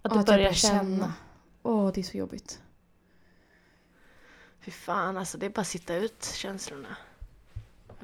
Att 0.02 0.12
du 0.12 0.32
börjar 0.32 0.52
känna. 0.52 1.12
Åh, 1.62 1.92
det 1.94 2.00
är 2.00 2.02
så 2.02 2.16
jobbigt. 2.16 2.60
Fy 4.64 4.71
fan, 4.71 5.16
alltså 5.16 5.38
det 5.38 5.47
är 5.47 5.50
bara 5.50 5.61
att 5.61 5.66
sitta 5.66 5.95
ut 5.97 6.25
känslorna. 6.25 6.97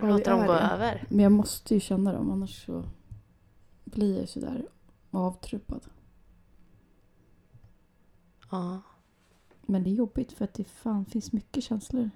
Ja, 0.00 0.06
Låta 0.06 0.30
dem 0.30 0.46
gå 0.46 0.52
det. 0.52 0.58
över. 0.58 1.04
Men 1.08 1.18
jag 1.20 1.32
måste 1.32 1.74
ju 1.74 1.80
känna 1.80 2.12
dem, 2.12 2.30
annars 2.30 2.64
så 2.66 2.84
blir 3.84 4.18
jag 4.20 4.28
sådär 4.28 4.66
avtruppad. 5.10 5.80
Ja. 8.50 8.80
Men 9.66 9.82
det 9.84 9.90
är 9.90 9.94
jobbigt 9.94 10.32
för 10.32 10.44
att 10.44 10.54
det 10.54 10.64
fan 10.64 11.04
finns 11.06 11.32
mycket 11.32 11.64
känslor. 11.64 12.10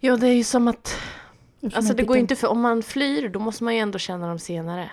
ja, 0.00 0.16
det 0.16 0.28
är 0.28 0.34
ju 0.34 0.44
som 0.44 0.68
att... 0.68 0.96
Eftersom 1.60 1.78
Alltså 1.78 1.94
det 1.94 2.02
går 2.02 2.16
ju 2.16 2.20
kan- 2.20 2.24
inte 2.24 2.36
för... 2.36 2.48
Om 2.48 2.60
man 2.60 2.82
flyr, 2.82 3.28
då 3.28 3.38
måste 3.38 3.64
man 3.64 3.74
ju 3.74 3.80
ändå 3.80 3.98
känna 3.98 4.28
dem 4.28 4.38
senare. 4.38 4.90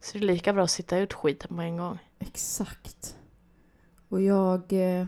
Så 0.00 0.18
det 0.18 0.24
är 0.24 0.26
lika 0.26 0.52
bra 0.52 0.64
att 0.64 0.70
sitta 0.70 0.98
ut 0.98 1.12
skiten 1.12 1.56
på 1.56 1.62
en 1.62 1.76
gång. 1.76 1.98
Exakt. 2.18 3.16
Och 4.08 4.22
jag... 4.22 4.72
Eh, 4.72 5.06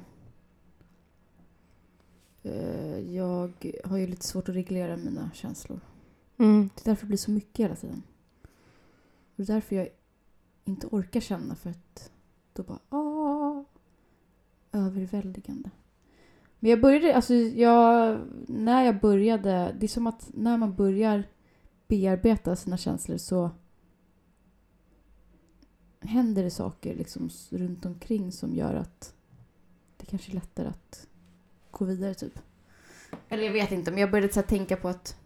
jag 3.10 3.52
har 3.84 3.96
ju 3.96 4.06
lite 4.06 4.26
svårt 4.26 4.48
att 4.48 4.54
reglera 4.54 4.96
mina 4.96 5.30
känslor. 5.34 5.80
Mm. 6.38 6.70
Det 6.74 6.80
är 6.82 6.84
därför 6.84 7.02
det 7.02 7.08
blir 7.08 7.18
så 7.18 7.30
mycket 7.30 7.64
hela 7.64 7.76
tiden. 7.76 8.02
Och 9.36 9.36
det 9.36 9.42
är 9.42 9.54
därför 9.54 9.76
jag 9.76 9.88
inte 10.64 10.86
orkar 10.86 11.20
känna 11.20 11.54
för 11.54 11.70
att 11.70 12.12
då 12.52 12.62
bara 12.62 12.78
ah, 12.88 13.64
överväldigande. 14.72 15.70
Men 16.58 16.70
jag 16.70 16.80
började, 16.80 17.16
alltså 17.16 17.34
jag, 17.34 18.20
när 18.48 18.84
jag 18.84 19.00
började, 19.00 19.76
det 19.78 19.86
är 19.86 19.88
som 19.88 20.06
att 20.06 20.30
när 20.34 20.56
man 20.56 20.74
börjar 20.74 21.24
bearbeta 21.88 22.56
sina 22.56 22.76
känslor 22.76 23.16
så 23.16 23.50
händer 26.00 26.42
det 26.42 26.50
saker 26.50 26.94
liksom 26.94 27.30
runt 27.50 27.86
omkring 27.86 28.32
som 28.32 28.54
gör 28.54 28.74
att 28.74 29.14
det 29.96 30.06
kanske 30.06 30.32
är 30.32 30.34
lättare 30.34 30.68
att 30.68 31.06
gå 31.70 31.84
vidare 31.84 32.14
typ. 32.14 32.38
Eller 33.28 33.44
jag 33.44 33.52
vet 33.52 33.72
inte, 33.72 33.90
men 33.90 34.00
jag 34.00 34.10
började 34.10 34.32
så 34.32 34.40
här 34.40 34.46
tänka 34.46 34.76
på 34.76 34.88
att 34.88 35.16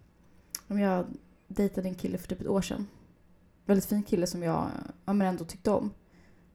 om 0.69 0.79
jag 0.79 1.07
dejtade 1.49 1.89
en 1.89 1.95
kille 1.95 2.19
för 2.19 2.29
typ 2.29 2.41
ett 2.41 2.47
år 2.47 2.63
sedan. 2.63 2.87
Väldigt 3.67 3.85
fin 3.85 4.03
kille 4.03 4.27
som 4.27 4.43
jag 4.43 4.71
ja, 5.05 5.13
men 5.13 5.27
ändå 5.27 5.45
tyckte 5.45 5.71
om. 5.71 5.91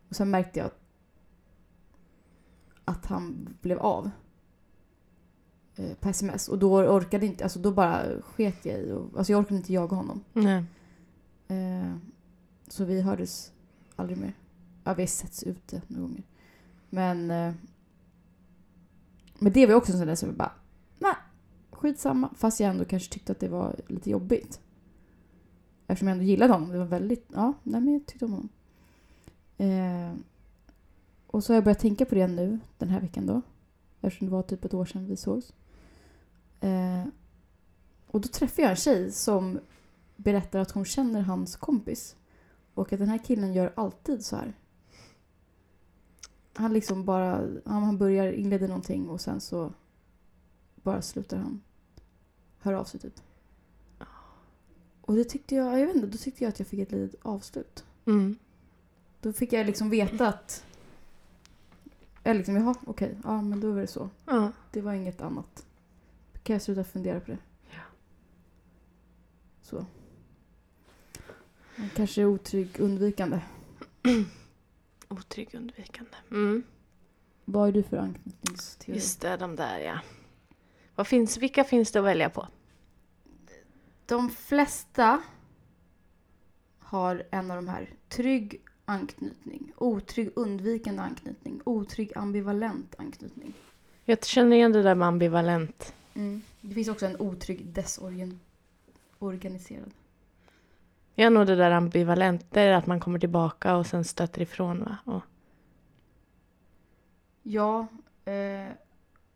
Och 0.10 0.16
sen 0.16 0.30
märkte 0.30 0.60
jag 0.60 0.66
att, 0.66 0.80
att 2.86 3.06
han 3.06 3.56
blev 3.62 3.80
av. 3.80 4.10
Eh, 5.76 5.94
på 5.94 6.10
sms. 6.10 6.48
Och 6.48 6.60
då 6.60 6.80
orkade 6.80 7.26
inte, 7.26 7.44
alltså 7.44 7.60
då 7.60 7.72
bara 7.72 8.22
sket 8.22 8.66
jag 8.66 8.80
i. 8.80 8.92
Och, 8.92 9.18
alltså 9.18 9.32
jag 9.32 9.40
orkade 9.40 9.56
inte 9.56 9.74
jaga 9.74 9.96
honom. 9.96 10.24
Nej. 10.34 10.64
Eh, 11.48 11.96
så 12.68 12.86
vi 12.86 13.02
hördes 13.02 13.52
aldrig 13.96 14.18
mer. 14.18 14.34
Ja, 14.84 14.94
vi 14.94 15.02
har 15.02 15.08
setts 15.08 15.44
ute 15.44 15.82
några 15.88 16.02
gånger. 16.02 16.24
Men... 16.90 17.32
Eh, 17.32 17.54
men 19.40 19.54
det 19.54 19.66
var 19.66 19.74
ju 19.74 19.78
också 19.78 19.92
en 19.92 19.98
sån 19.98 20.08
där 20.08 20.16
som 20.16 20.30
jag 20.30 20.38
bara... 20.38 20.52
Nej, 21.00 21.16
skitsamma. 21.72 22.30
Fast 22.36 22.60
jag 22.60 22.70
ändå 22.70 22.86
kanske 22.86 23.14
tyckte 23.14 23.32
att 23.32 23.40
det 23.40 23.50
var 23.50 23.76
lite 23.88 24.10
jobbigt. 24.10 24.60
Eftersom 25.88 26.08
jag 26.08 26.16
ändå 26.16 26.26
gillade 26.26 26.54
honom. 26.54 26.70
Det 26.70 26.78
var 26.78 26.86
väldigt... 26.86 27.26
Ja, 27.34 27.54
nej 27.64 27.82
men 27.82 27.94
jag 27.94 28.06
tyckte 28.06 28.26
om 28.26 28.32
honom. 28.32 28.50
Eh, 29.58 30.14
och 31.28 31.44
så 31.44 31.54
har 31.54 31.56
jag 31.56 31.64
börjat 31.64 31.80
tänka 31.80 32.06
på 32.06 32.16
det 32.16 32.28
nu, 32.28 32.60
den 32.78 32.90
här 32.90 33.02
veckan 33.02 33.26
då. 33.26 33.42
Eftersom 34.02 34.28
det 34.28 34.34
var 34.34 34.44
typ 34.44 34.66
ett 34.66 34.74
år 34.74 34.86
sedan 34.86 35.06
vi 35.06 35.18
sågs. 35.18 35.54
Eh, 36.60 37.06
och 38.08 38.22
då 38.22 38.28
träffade 38.28 38.62
jag 38.62 38.70
en 38.72 38.76
tjej 38.76 39.12
som 39.12 39.60
berättar 40.16 40.60
att 40.60 40.72
hon 40.72 40.86
känner 40.86 41.22
hans 41.22 41.56
kompis. 41.56 42.16
Och 42.74 42.94
att 42.94 43.00
den 43.00 43.10
här 43.10 43.18
killen 43.18 43.54
gör 43.54 43.74
alltid 43.76 44.26
så 44.26 44.36
här. 44.36 44.54
Han 46.60 46.74
liksom 46.74 47.06
bara, 47.06 47.48
han, 47.66 47.84
han 47.84 47.98
börjar 47.98 48.32
inleder 48.32 48.68
någonting 48.68 49.10
och 49.10 49.22
sen 49.22 49.42
så 49.42 49.74
bara 50.76 51.02
slutar 51.02 51.38
han 51.38 51.62
höra 52.60 52.80
av 52.80 52.84
sig 52.84 53.00
typ. 53.00 53.14
Och 55.02 55.16
det 55.16 55.24
tyckte 55.24 55.56
jag, 55.56 55.80
jag 55.80 55.88
vet 55.88 55.96
inte, 55.96 56.08
då 56.08 56.18
tyckte 56.18 56.44
jag 56.44 56.50
att 56.50 56.60
jag 56.60 56.68
fick 56.68 56.80
ett 56.80 56.92
litet 56.92 57.26
avslut. 57.26 57.86
Mm. 58.06 58.36
Då 59.22 59.34
fick 59.34 59.54
jag 59.54 59.66
liksom 59.66 59.90
veta 59.90 60.28
att, 60.28 60.66
eller 62.24 62.38
liksom, 62.38 62.56
jaha 62.56 62.76
okej, 62.86 63.18
ja 63.24 63.42
men 63.42 63.60
då 63.60 63.72
var 63.72 63.82
det 63.82 63.88
så. 63.88 64.10
Ja. 64.26 64.52
Det 64.72 64.82
var 64.82 64.94
inget 64.94 65.22
annat. 65.22 65.66
Kan 66.44 66.54
jag 66.54 66.62
sluta 66.62 66.84
fundera 66.84 67.20
på 67.20 67.32
det? 67.32 67.38
Ja. 67.70 67.82
Så. 69.62 69.86
Kanske 71.96 72.26
otrygg, 72.26 72.80
undvikande. 72.80 73.42
Otrygg 75.10 75.56
undvikande. 75.56 76.18
Mm. 76.32 76.64
Vad 77.46 77.68
är 77.68 77.72
du 77.72 77.84
för 77.84 77.98
anknytningsteori? 77.98 78.98
Just 78.98 79.22
det, 79.22 79.38
de 79.38 79.56
där 79.56 79.80
ja. 79.80 80.00
Vad 80.96 81.08
finns, 81.08 81.38
vilka 81.38 81.64
finns 81.64 81.92
det 81.92 82.00
att 82.00 82.06
välja 82.06 82.30
på? 82.30 82.48
De 84.06 84.30
flesta 84.30 85.22
har 86.80 87.24
en 87.32 87.52
av 87.52 87.58
de 87.58 87.68
här. 87.68 87.90
Trygg 88.10 88.62
anknytning, 88.86 89.72
otrygg 89.78 90.32
undvikande 90.36 91.02
anknytning, 91.02 91.62
otrygg 91.64 92.12
ambivalent 92.16 92.96
anknytning. 92.98 93.54
Jag 94.06 94.26
känner 94.26 94.58
igen 94.58 94.72
det 94.72 94.84
där 94.84 94.96
med 94.96 95.08
ambivalent. 95.08 95.94
Det 96.62 96.74
finns 96.74 96.88
också 96.88 97.06
en 97.06 97.22
otrygg 97.22 97.66
desorganiserad. 97.66 99.92
Jag 101.20 101.26
är 101.26 101.30
nog 101.30 101.48
det 101.48 101.56
där 101.56 101.72
ambivalent. 101.72 102.46
Det 102.52 102.62
är 102.62 102.74
att 102.74 102.88
man 102.88 103.00
kommer 103.00 103.20
tillbaka 103.20 103.76
och 103.76 103.86
sen 103.86 104.04
stöter 104.04 104.42
ifrån 104.42 104.80
va? 104.84 104.98
Och, 105.06 105.22
Ja, 107.44 107.88
eh, 108.26 108.68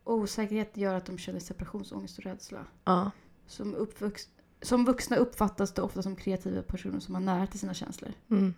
osäkerhet 0.04 0.78
gör 0.78 0.96
att 0.96 1.06
de 1.06 1.18
känner 1.18 1.40
separationsångest 1.40 2.18
och 2.18 2.24
rädsla. 2.24 2.66
ja. 2.86 3.12
Som, 3.48 3.76
uppvux- 3.76 4.30
som 4.62 4.86
vuxna 4.86 5.16
uppfattas 5.18 5.74
det 5.74 5.82
ofta 5.82 6.02
som 6.02 6.16
kreativa 6.16 6.62
personer 6.62 7.00
som 7.00 7.14
har 7.16 7.22
nära 7.22 7.48
till 7.48 7.60
sina 7.60 7.74
känslor. 7.74 8.12
Mm. 8.30 8.54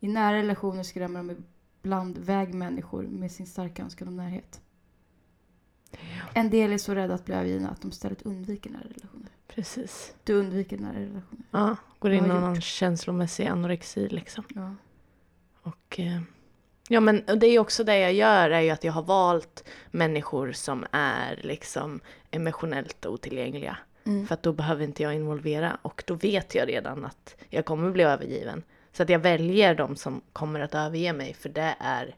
I 0.00 0.08
nära 0.08 0.36
relationer 0.36 0.82
skrämmer 0.82 1.22
de 1.22 1.36
ibland 1.82 2.18
väg 2.18 2.54
människor 2.54 3.02
med 3.02 3.32
sin 3.32 3.46
starka 3.46 3.82
önskan 3.82 4.08
om 4.08 4.16
närhet. 4.16 4.60
En 6.34 6.50
del 6.50 6.72
är 6.72 6.78
så 6.78 6.94
rädda 6.94 7.14
att 7.14 7.24
bli 7.24 7.34
övergivna 7.34 7.70
att 7.70 7.80
de 7.80 7.88
istället 7.90 8.22
undviker 8.22 8.70
nära 8.70 8.84
relationer. 8.88 9.28
Precis. 9.48 10.14
Du 10.24 10.34
undviker 10.34 10.78
nära 10.78 10.98
relationer. 11.00 11.44
Ja, 11.50 11.76
går 12.00 12.12
in 12.12 12.24
i 12.24 12.28
någon 12.28 12.60
känslomässig 12.60 13.46
anorexi 13.46 14.08
liksom. 14.08 14.44
Ja. 14.54 14.74
Och, 15.62 16.00
eh, 16.00 16.20
ja 16.88 17.00
men 17.00 17.24
det 17.36 17.46
är 17.46 17.58
också 17.58 17.84
det 17.84 17.98
jag 17.98 18.12
gör 18.12 18.50
är 18.50 18.60
ju 18.60 18.70
att 18.70 18.84
jag 18.84 18.92
har 18.92 19.02
valt 19.02 19.64
människor 19.90 20.52
som 20.52 20.86
är 20.90 21.40
liksom 21.42 22.00
emotionellt 22.30 23.06
otillgängliga. 23.06 23.76
Mm. 24.04 24.26
För 24.26 24.34
att 24.34 24.42
då 24.42 24.52
behöver 24.52 24.84
inte 24.84 25.02
jag 25.02 25.14
involvera 25.14 25.78
och 25.82 26.02
då 26.06 26.14
vet 26.14 26.54
jag 26.54 26.68
redan 26.68 27.04
att 27.04 27.36
jag 27.48 27.64
kommer 27.64 27.90
bli 27.90 28.02
övergiven. 28.02 28.62
Så 28.92 29.02
att 29.02 29.08
jag 29.08 29.18
väljer 29.18 29.74
de 29.74 29.96
som 29.96 30.20
kommer 30.32 30.60
att 30.60 30.74
överge 30.74 31.12
mig 31.12 31.34
för 31.34 31.48
det 31.48 31.76
är 31.80 32.14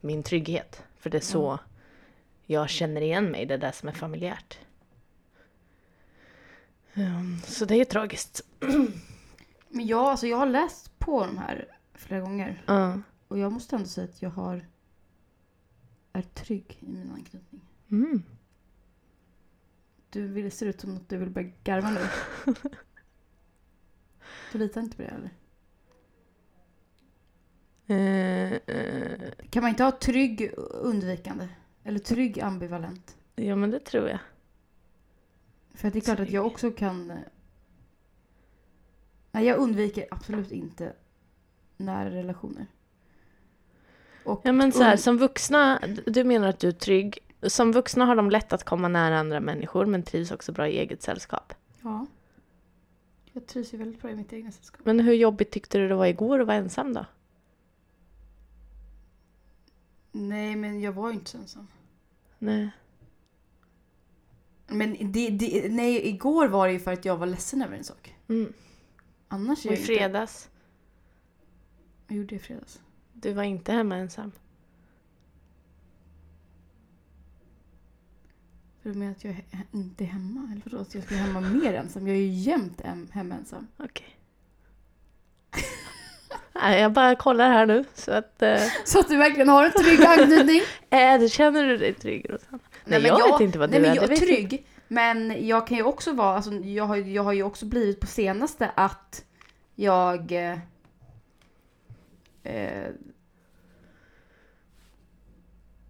min 0.00 0.22
trygghet. 0.22 0.82
För 0.98 1.10
det 1.10 1.18
är 1.18 1.20
så 1.20 1.58
jag 2.46 2.70
känner 2.70 3.00
igen 3.00 3.24
mig, 3.30 3.46
det 3.46 3.54
är 3.54 3.58
det 3.58 3.72
som 3.72 3.88
är 3.88 3.92
familjärt. 3.92 4.58
Um, 6.94 7.40
så 7.44 7.64
det 7.64 7.74
är 7.74 7.78
ju 7.78 7.84
tragiskt. 7.84 8.44
Men 9.70 9.86
jag, 9.86 10.04
alltså 10.04 10.26
jag 10.26 10.36
har 10.36 10.46
läst 10.46 10.98
på 10.98 11.26
de 11.26 11.38
här 11.38 11.76
flera 11.94 12.20
gånger. 12.20 12.62
Ja. 12.66 13.00
Och 13.28 13.38
jag 13.38 13.52
måste 13.52 13.76
ändå 13.76 13.88
säga 13.88 14.04
att 14.04 14.22
jag 14.22 14.30
har 14.30 14.66
är 16.12 16.22
trygg 16.22 16.78
i 16.80 16.88
min 16.88 17.10
anknytning. 17.10 17.60
Mm. 17.90 18.22
Du 20.10 20.26
vill, 20.28 20.52
ser 20.52 20.66
ut 20.66 20.80
som 20.80 20.96
att 20.96 21.08
du 21.08 21.16
vill 21.16 21.30
börja 21.30 21.50
garva 21.64 21.90
nu. 21.90 22.00
Du 24.52 24.58
litar 24.58 24.80
inte 24.80 24.96
på 24.96 25.02
det 25.02 25.08
eller? 25.08 25.30
Eh, 27.86 28.52
eh, 28.76 29.30
Kan 29.50 29.62
man 29.62 29.70
inte 29.70 29.84
ha 29.84 29.90
trygg 29.92 30.52
undvikande? 30.56 31.48
Eller 31.84 31.98
trygg 31.98 32.40
ambivalent? 32.40 33.16
ja, 33.34 33.56
men 33.56 33.70
det 33.70 33.80
tror 33.80 34.08
jag. 34.08 34.18
För 35.74 35.90
det 35.90 35.98
är 35.98 36.00
klart 36.00 36.20
att 36.20 36.30
jag 36.30 36.42
Trygg. 36.44 36.52
också 36.52 36.70
kan... 36.70 37.12
Nej, 39.32 39.44
jag 39.44 39.58
undviker 39.58 40.06
absolut 40.10 40.52
inte 40.52 40.92
nära 41.76 42.10
relationer. 42.10 42.66
Och 44.24 44.40
Ja, 44.44 44.52
men 44.52 44.72
så 44.72 44.82
här, 44.82 44.96
som 44.96 45.18
vuxna, 45.18 45.80
du 46.06 46.24
menar 46.24 46.48
att 46.48 46.58
du 46.58 46.68
är 46.68 46.72
trygg. 46.72 47.18
Som 47.42 47.72
vuxna 47.72 48.04
har 48.04 48.16
de 48.16 48.30
lätt 48.30 48.52
att 48.52 48.64
komma 48.64 48.88
nära 48.88 49.18
andra 49.18 49.40
människor, 49.40 49.86
men 49.86 50.02
trivs 50.02 50.30
också 50.30 50.52
bra 50.52 50.68
i 50.68 50.78
eget 50.78 51.02
sällskap. 51.02 51.54
Ja. 51.82 52.06
Jag 53.32 53.46
trivs 53.46 53.74
ju 53.74 53.78
väldigt 53.78 54.02
bra 54.02 54.10
i 54.10 54.14
mitt 54.14 54.32
egna 54.32 54.50
sällskap. 54.50 54.80
Men 54.86 55.00
hur 55.00 55.12
jobbigt 55.14 55.50
tyckte 55.50 55.78
du 55.78 55.88
det 55.88 55.94
var 55.94 56.06
igår 56.06 56.40
att 56.40 56.46
vara 56.46 56.56
ensam 56.56 56.94
då? 56.94 57.06
Nej, 60.12 60.56
men 60.56 60.80
jag 60.80 60.92
var 60.92 61.08
ju 61.08 61.14
inte 61.14 61.30
så 61.30 61.38
ensam. 61.38 61.66
Nej. 62.38 62.70
Men 64.66 65.12
det, 65.12 65.30
det, 65.30 65.68
nej, 65.72 66.08
igår 66.08 66.48
var 66.48 66.66
det 66.66 66.72
ju 66.72 66.78
för 66.78 66.92
att 66.92 67.04
jag 67.04 67.16
var 67.16 67.26
ledsen 67.26 67.62
över 67.62 67.76
en 67.76 67.84
sak. 67.84 68.14
Mm. 68.28 68.52
Annars 69.32 69.58
Och 69.58 69.72
jag 69.72 69.78
i 69.78 69.80
inte... 69.80 69.86
fredags, 69.94 70.50
Jag 72.08 72.16
gjorde 72.16 72.28
det 72.28 72.36
i 72.36 72.38
fredags. 72.38 72.80
du 73.12 73.32
var 73.32 73.42
inte 73.42 73.72
hemma 73.72 73.96
ensam. 73.96 74.32
För 78.82 78.90
du 78.90 78.98
menar 78.98 79.12
att 79.12 79.24
jag 79.24 79.32
är 79.32 79.44
inte 79.72 80.04
är 80.04 80.08
hemma? 80.08 80.48
Eller 80.52 80.62
vadå? 80.64 80.82
Att 80.82 80.94
jag 80.94 81.02
vara 81.02 81.20
hemma 81.20 81.40
mer 81.40 81.74
ensam? 81.74 82.06
Jag 82.08 82.16
är 82.16 82.20
ju 82.20 82.28
jämt 82.28 82.80
hem, 82.80 83.08
hemma 83.12 83.34
ensam. 83.34 83.66
Okej. 83.76 84.16
Nej, 86.54 86.80
jag 86.80 86.92
bara 86.92 87.14
kollar 87.16 87.48
här 87.50 87.66
nu, 87.66 87.84
så 87.94 88.12
att... 88.12 88.42
Eh, 88.42 88.60
Så 88.84 89.00
att 89.00 89.08
du 89.08 89.16
verkligen 89.16 89.48
har 89.48 89.64
en 89.64 89.72
trygg 89.72 90.02
anknytning? 90.04 90.60
äh, 90.90 91.28
känner 91.28 91.64
du 91.64 91.76
dig 91.76 91.94
trygg, 91.94 92.30
Rosanna? 92.30 92.58
Nej, 92.84 93.02
men 93.02 93.08
jag, 93.08 93.32
vet 93.32 93.40
inte 93.40 93.58
vad 93.58 93.68
du 93.68 93.72
nej, 93.72 93.80
men 93.80 93.90
är. 93.90 93.94
jag 93.96 94.08
det 94.08 94.14
är 94.14 94.16
trygg. 94.16 94.66
Men 94.92 95.46
jag 95.46 95.66
kan 95.66 95.76
ju 95.76 95.82
också 95.82 96.12
vara, 96.12 96.36
alltså, 96.36 96.52
jag, 96.52 96.84
har, 96.84 96.96
jag 96.96 97.22
har 97.22 97.32
ju 97.32 97.42
också 97.42 97.66
blivit 97.66 98.00
på 98.00 98.06
senaste 98.06 98.70
att 98.74 99.24
jag... 99.74 100.32
Eh, 100.32 100.58
eh, 102.42 102.90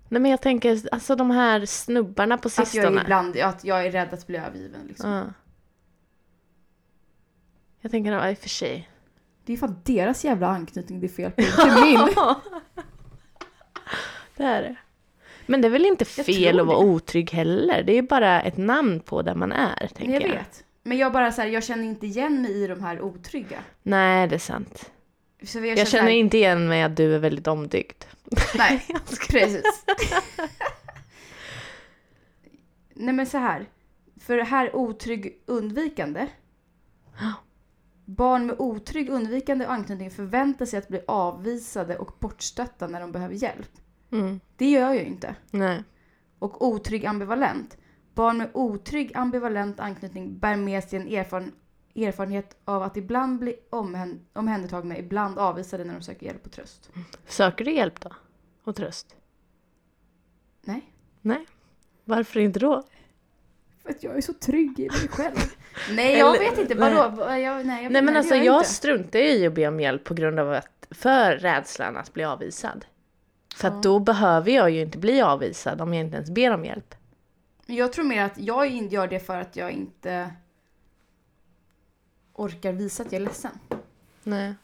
Nej, 0.09 0.21
men 0.21 0.31
jag 0.31 0.43
tänker, 0.43 0.81
alltså 0.93 1.17
de 1.17 1.31
här 1.31 1.67
snubbarna 1.67 2.39
på 2.39 2.49
att 2.49 2.59
jag, 2.59 2.67
sistone. 2.67 3.03
ibland, 3.03 3.37
att 3.37 3.65
jag 3.65 3.87
är 3.87 3.91
rädd 3.91 4.15
att 4.15 4.27
bli 4.27 4.37
övergiven. 4.39 4.87
Liksom. 4.87 5.11
Ja. 5.11 5.25
Jag 7.81 7.91
tänker, 7.91 8.13
ja, 8.13 8.31
i 8.31 8.35
och 8.35 8.39
för 8.39 8.49
sig. 8.49 8.91
Det 9.45 9.53
är 9.53 9.55
ju 9.55 9.61
fan 9.61 9.81
deras 9.85 10.25
jävla 10.25 10.47
anknytning 10.49 11.01
det 11.01 11.07
är 11.07 11.09
fel 11.09 11.31
på, 11.31 11.41
inte 11.41 11.81
min. 11.85 12.15
det 14.37 14.45
är 14.45 14.63
det. 14.69 14.77
Men 15.51 15.61
det 15.61 15.69
är 15.69 15.71
väl 15.71 15.85
inte 15.85 16.05
fel 16.05 16.61
att 16.61 16.67
vara 16.67 16.79
otrygg 16.79 17.31
heller? 17.31 17.83
Det 17.83 17.93
är 17.93 17.95
ju 17.95 18.03
bara 18.03 18.43
ett 18.43 18.57
namn 18.57 19.01
på 19.01 19.23
där 19.23 19.35
man 19.35 19.53
är, 19.53 19.91
tänker 19.95 20.13
jag 20.13 20.23
jag. 20.23 20.29
vet. 20.29 20.65
Men 20.83 20.99
jag 20.99 21.13
bara 21.13 21.33
så 21.33 21.41
här, 21.43 21.49
jag 21.49 21.65
känner 21.65 21.85
inte 21.85 22.07
igen 22.07 22.43
mig 22.43 22.63
i 22.63 22.67
de 22.67 22.83
här 22.83 23.01
otrygga. 23.01 23.59
Nej, 23.83 24.29
det 24.29 24.35
är 24.35 24.39
sant. 24.39 24.91
Så 25.45 25.59
jag, 25.59 25.79
Jag, 25.79 25.89
känner 25.89 26.11
här, 26.11 26.11
inte 26.11 26.37
igen 26.37 26.69
mig 26.69 26.83
att 26.83 26.97
du 26.97 27.15
är 27.15 27.19
väldigt 27.19 27.47
omtyckt. 27.47 28.09
Nej, 28.55 28.87
precis. 29.31 29.85
Nej 32.95 33.15
men 33.15 33.27
så 33.27 33.39
här. 33.39 33.67
För 34.21 34.37
det 34.37 34.45
här 34.45 34.77
otrygg 34.77 35.43
undvikande. 35.47 36.27
Barn 38.05 38.47
med 38.47 38.57
otrygg 38.59 39.11
undvikande 39.11 39.67
anknytning 39.67 40.11
förväntar 40.11 40.67
sig 40.67 40.79
att 40.79 40.89
bli 40.89 41.01
avvisade 41.07 41.99
och 41.99 42.17
bortstötta 42.19 42.87
när 42.87 43.01
de 43.01 43.13
behöver 43.13 43.35
hjälp. 43.35 43.80
Mm. 44.13 44.41
Det 44.57 44.71
gör 44.71 44.81
jag 44.81 44.97
ju 44.97 45.05
inte. 45.05 45.35
Nej. 45.51 45.85
Och 46.39 46.67
otrygg 46.67 47.07
ambivalent. 47.07 47.77
Barn 48.15 48.39
med 48.39 48.51
otrygg 48.55 49.13
ambivalent 49.17 49.81
anknytning 49.81 50.39
bär 50.39 50.57
med 50.57 50.85
sig 50.85 50.99
en 50.99 51.09
erfaren, 51.09 51.53
erfarenhet 51.95 52.57
av 52.65 52.83
att 52.83 52.97
ibland 52.97 53.39
bli 53.39 53.55
omhän, 53.71 54.21
omhändertagna, 54.33 54.99
ibland 54.99 55.39
avvisade 55.39 55.85
när 55.85 55.95
de 55.95 56.03
söker 56.03 56.27
hjälp 56.27 56.47
och 56.47 56.53
tröst. 56.53 56.91
Söker 57.27 57.65
du 57.65 57.73
hjälp 57.73 58.01
då? 58.01 58.11
Och 58.65 58.77
tröst? 58.77 59.17
Nej. 60.63 60.93
Nej. 61.21 61.47
Varför 62.05 62.41
inte 62.41 62.59
då? 62.59 62.83
För 63.83 63.91
att 63.91 64.03
jag 64.03 64.17
är 64.17 64.21
så 64.21 64.33
trygg 64.33 64.81
i 64.81 64.89
mig 64.89 65.09
själv. 65.09 65.37
nej, 65.91 66.19
jag 66.19 66.37
Eller- 66.37 66.51
vet 66.51 66.59
inte. 66.59 66.75
Vadå? 66.75 66.97
Jag, 67.31 67.67
nej, 67.67 67.83
jag, 67.85 67.93
Nej 67.93 68.03
men 68.03 68.07
det 68.15 68.19
alltså 68.19 68.35
jag 68.35 68.61
inte. 68.61 68.69
struntar 68.69 69.19
ju 69.19 69.25
i 69.29 69.47
att 69.47 69.55
be 69.55 69.69
om 69.69 69.81
hjälp 69.81 70.05
på 70.05 70.15
grund 70.15 70.39
av 70.39 70.53
att, 70.53 70.87
för 70.91 71.37
rädslan 71.37 71.97
att 71.97 72.13
bli 72.13 72.25
avvisad. 72.25 72.85
För 73.61 73.69
Ja. 73.69 73.81
då 73.83 73.99
behöver 73.99 74.51
jag 74.51 74.71
ju 74.71 74.81
inte 74.81 74.99
bli 74.99 75.21
avvisad 75.23 75.81
om 75.81 75.95
jag 75.95 76.05
inte 76.05 76.17
ens 76.17 76.31
ber 76.31 76.55
om 76.55 76.65
hjälp. 76.65 76.95
Jag 77.67 77.93
tror 77.93 78.05
mer 78.05 78.25
att 78.25 78.39
jag 78.39 78.71
gör 78.93 79.09
det 79.09 79.21
för 79.21 79.37
att 79.37 79.57
jag 79.57 79.71
inte 79.73 80.35
orkar 82.33 82.73
visa 82.73 83.03
att 83.03 83.13
jag 83.13 83.21
är 83.23 83.27
ledsen. 83.27 83.51
Nej. 84.23 84.55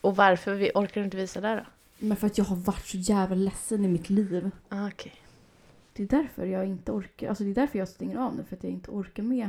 Och 0.00 0.16
varför 0.16 0.54
vi 0.54 0.70
orkar 0.74 1.00
du 1.00 1.04
inte 1.04 1.16
visa 1.16 1.40
det 1.40 1.54
då? 1.56 1.66
Men 1.98 2.16
för 2.16 2.26
att 2.26 2.38
jag 2.38 2.44
har 2.44 2.56
varit 2.56 2.86
så 2.86 2.96
jävla 2.96 3.36
ledsen 3.36 3.84
i 3.84 3.88
mitt 3.88 4.10
liv. 4.10 4.50
Ah, 4.68 4.88
Okej. 4.88 5.14
Det 5.92 6.02
är 6.02 6.06
därför 6.06 6.46
jag 6.46 6.66
inte 6.66 6.92
orkar. 6.92 7.28
Alltså 7.28 7.44
det 7.44 7.50
är 7.50 7.54
därför 7.54 7.78
jag 7.78 7.88
stänger 7.88 8.16
av 8.16 8.36
nu. 8.36 8.44
För 8.44 8.56
att 8.56 8.64
jag 8.64 8.72
inte 8.72 8.90
orkar 8.90 9.22
med. 9.22 9.48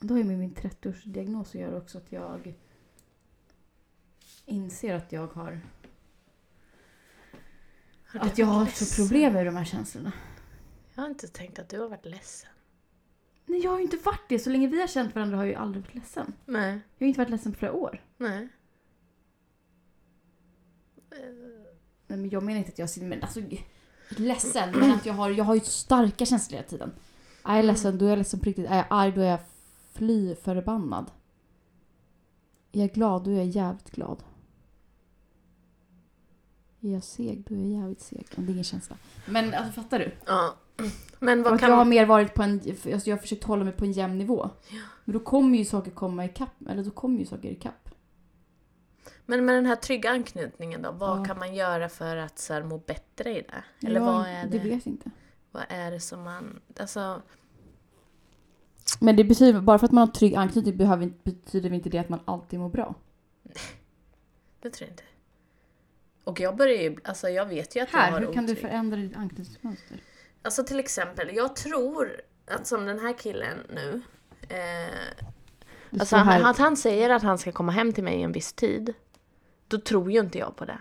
Då 0.00 0.14
har 0.14 0.18
ju 0.18 0.24
med 0.24 0.38
min 0.38 0.54
30-årsdiagnos 0.54 1.40
att 1.48 1.54
göra 1.54 1.76
också 1.76 1.98
att 1.98 2.12
jag 2.12 2.54
inser 4.46 4.94
att 4.94 5.12
jag 5.12 5.26
har 5.26 5.60
att 8.14 8.38
jag 8.38 8.46
har 8.46 8.66
så 8.66 9.02
problem 9.02 9.32
med 9.32 9.46
de 9.46 9.56
här 9.56 9.64
känslorna. 9.64 10.12
Jag 10.94 11.02
har 11.02 11.08
inte 11.08 11.28
tänkt 11.28 11.58
att 11.58 11.68
du 11.68 11.80
har 11.80 11.88
varit 11.88 12.06
ledsen. 12.06 12.50
Nej, 13.46 13.60
jag 13.60 13.70
har 13.70 13.78
ju 13.78 13.84
inte 13.84 13.96
varit 13.96 14.28
det. 14.28 14.38
Så 14.38 14.50
länge 14.50 14.66
vi 14.66 14.80
har 14.80 14.86
känt 14.86 15.14
varandra 15.14 15.36
har 15.36 15.44
jag 15.44 15.50
ju 15.50 15.56
aldrig 15.56 15.84
varit 15.84 15.94
ledsen. 15.94 16.32
Nej. 16.44 16.80
Jag 16.98 17.04
har 17.04 17.08
inte 17.08 17.20
varit 17.20 17.30
ledsen 17.30 17.52
på 17.52 17.58
flera 17.58 17.72
år. 17.72 18.02
Nej. 18.16 18.48
Nej, 22.06 22.18
men 22.18 22.30
jag 22.30 22.42
menar 22.42 22.58
inte 22.58 22.70
att 22.70 22.78
jag 22.78 22.98
är 22.98 23.08
men 23.08 23.22
alltså, 23.22 23.40
ledsen, 24.08 24.70
men 24.78 24.90
att 24.90 25.06
jag 25.06 25.14
har, 25.14 25.30
jag 25.30 25.44
har 25.44 25.54
ju 25.54 25.60
starka 25.60 26.26
känslor 26.26 26.56
hela 26.56 26.68
tiden. 26.68 26.92
Är 27.44 27.56
jag 27.56 27.64
ledsen, 27.64 27.98
då 27.98 28.04
är 28.04 28.10
jag 28.10 28.18
ledsen 28.18 28.40
på 28.40 28.46
riktigt. 28.46 28.66
Är 28.66 28.76
jag 28.76 28.86
arg, 28.90 29.12
då 29.12 29.20
är 29.20 29.30
jag 29.30 29.40
fly 29.92 30.34
förbannad. 30.34 31.10
Är 32.72 32.80
jag 32.80 32.92
glad, 32.92 33.24
då 33.24 33.30
är 33.30 33.34
jag 33.34 33.46
jävligt 33.46 33.90
glad. 33.90 34.22
Är 36.84 36.92
jag 36.92 37.04
seg, 37.04 37.44
då 37.48 37.54
är 37.54 37.58
jag 37.58 37.68
jävligt 37.80 38.00
seg. 38.00 38.26
Det 38.36 38.42
är 38.42 38.50
ingen 38.50 38.64
känsla. 38.64 38.96
Men 39.26 39.54
alltså, 39.54 39.72
fattar 39.82 39.98
du? 39.98 40.12
Ja. 40.26 40.54
Men 41.18 41.42
vad 41.42 41.52
att 41.54 41.62
jag 41.62 41.68
har 41.68 41.76
kan... 41.80 41.88
mer 41.88 42.06
varit 42.06 42.34
på 42.34 42.42
en... 42.42 42.52
Alltså, 42.66 43.10
jag 43.10 43.16
har 43.16 43.20
försökt 43.20 43.44
hålla 43.44 43.64
mig 43.64 43.72
på 43.72 43.84
en 43.84 43.92
jämn 43.92 44.18
nivå. 44.18 44.50
Men 45.04 45.12
då 45.12 45.20
kommer 45.20 45.58
ju 45.58 45.64
saker 45.64 45.90
komma 45.90 46.24
ikapp. 46.24 46.68
Eller 46.68 46.84
då 46.84 46.90
kommer 46.90 47.18
ju 47.18 47.26
saker 47.26 47.50
ikapp. 47.50 47.88
Men 49.26 49.44
med 49.44 49.54
den 49.54 49.66
här 49.66 49.76
trygga 49.76 50.10
anknytningen 50.10 50.82
då, 50.82 50.92
vad 50.92 51.20
Ja. 51.20 51.24
kan 51.24 51.38
man 51.38 51.54
göra 51.54 51.88
för 51.88 52.16
att 52.16 52.38
så 52.38 52.52
här, 52.52 52.62
må 52.62 52.78
bättre 52.78 53.38
i 53.38 53.42
det? 53.42 53.86
Eller 53.86 54.00
jag, 54.00 54.06
vad 54.06 54.26
är 54.26 54.46
Det 54.46 54.58
det? 54.58 54.68
vet 54.68 54.86
inte. 54.86 55.10
Vad 55.50 55.62
är 55.68 55.90
det 55.90 56.00
som 56.00 56.22
man... 56.22 56.60
Alltså... 56.80 57.22
Men 59.00 59.16
det 59.16 59.24
betyder, 59.24 59.60
bara 59.60 59.78
för 59.78 59.86
att 59.86 59.92
man 59.92 60.08
har 60.08 60.14
trygg 60.14 60.34
anknytning 60.34 60.76
behöver, 60.76 61.12
betyder 61.22 61.72
inte 61.72 61.88
det 61.90 61.98
att 61.98 62.08
man 62.08 62.20
alltid 62.24 62.58
mår 62.60 62.68
bra. 62.68 62.94
Det 64.62 64.70
tror 64.70 64.88
jag 64.88 64.92
inte. 64.92 65.02
Och 66.24 66.40
jag 66.40 66.56
börjar 66.56 66.82
ju... 66.82 66.96
Alltså 67.04 67.28
jag 67.28 67.46
vet 67.46 67.76
ju 67.76 67.80
att 67.80 67.92
jag 67.92 67.98
Här, 68.00 68.10
har 68.12 68.20
hur 68.20 68.32
kan 68.32 68.46
du 68.46 68.52
otrygg- 68.52 68.60
förändra 68.60 68.96
ditt 68.96 69.16
anknytningsmönster? 69.16 69.98
Alltså 70.42 70.64
till 70.64 70.78
exempel, 70.80 71.36
jag 71.36 71.56
tror 71.56 72.20
att 72.46 72.66
som 72.66 72.86
den 72.86 72.98
här 72.98 73.18
killen 73.18 73.58
nu. 73.74 74.02
Eh, 74.48 74.92
Du 75.90 76.00
alltså 76.00 76.16
han, 76.16 76.28
här, 76.28 76.50
att 76.50 76.58
han 76.58 76.76
säger 76.76 77.10
att 77.10 77.22
han 77.22 77.38
ska 77.38 77.52
komma 77.52 77.72
hem 77.72 77.92
till 77.92 78.04
mig 78.04 78.14
i 78.14 78.22
en 78.22 78.32
viss 78.32 78.52
tid. 78.52 78.94
Då 79.68 79.78
tror 79.78 80.10
ju 80.12 80.20
inte 80.20 80.38
jag 80.38 80.56
på 80.56 80.64
det. 80.64 80.78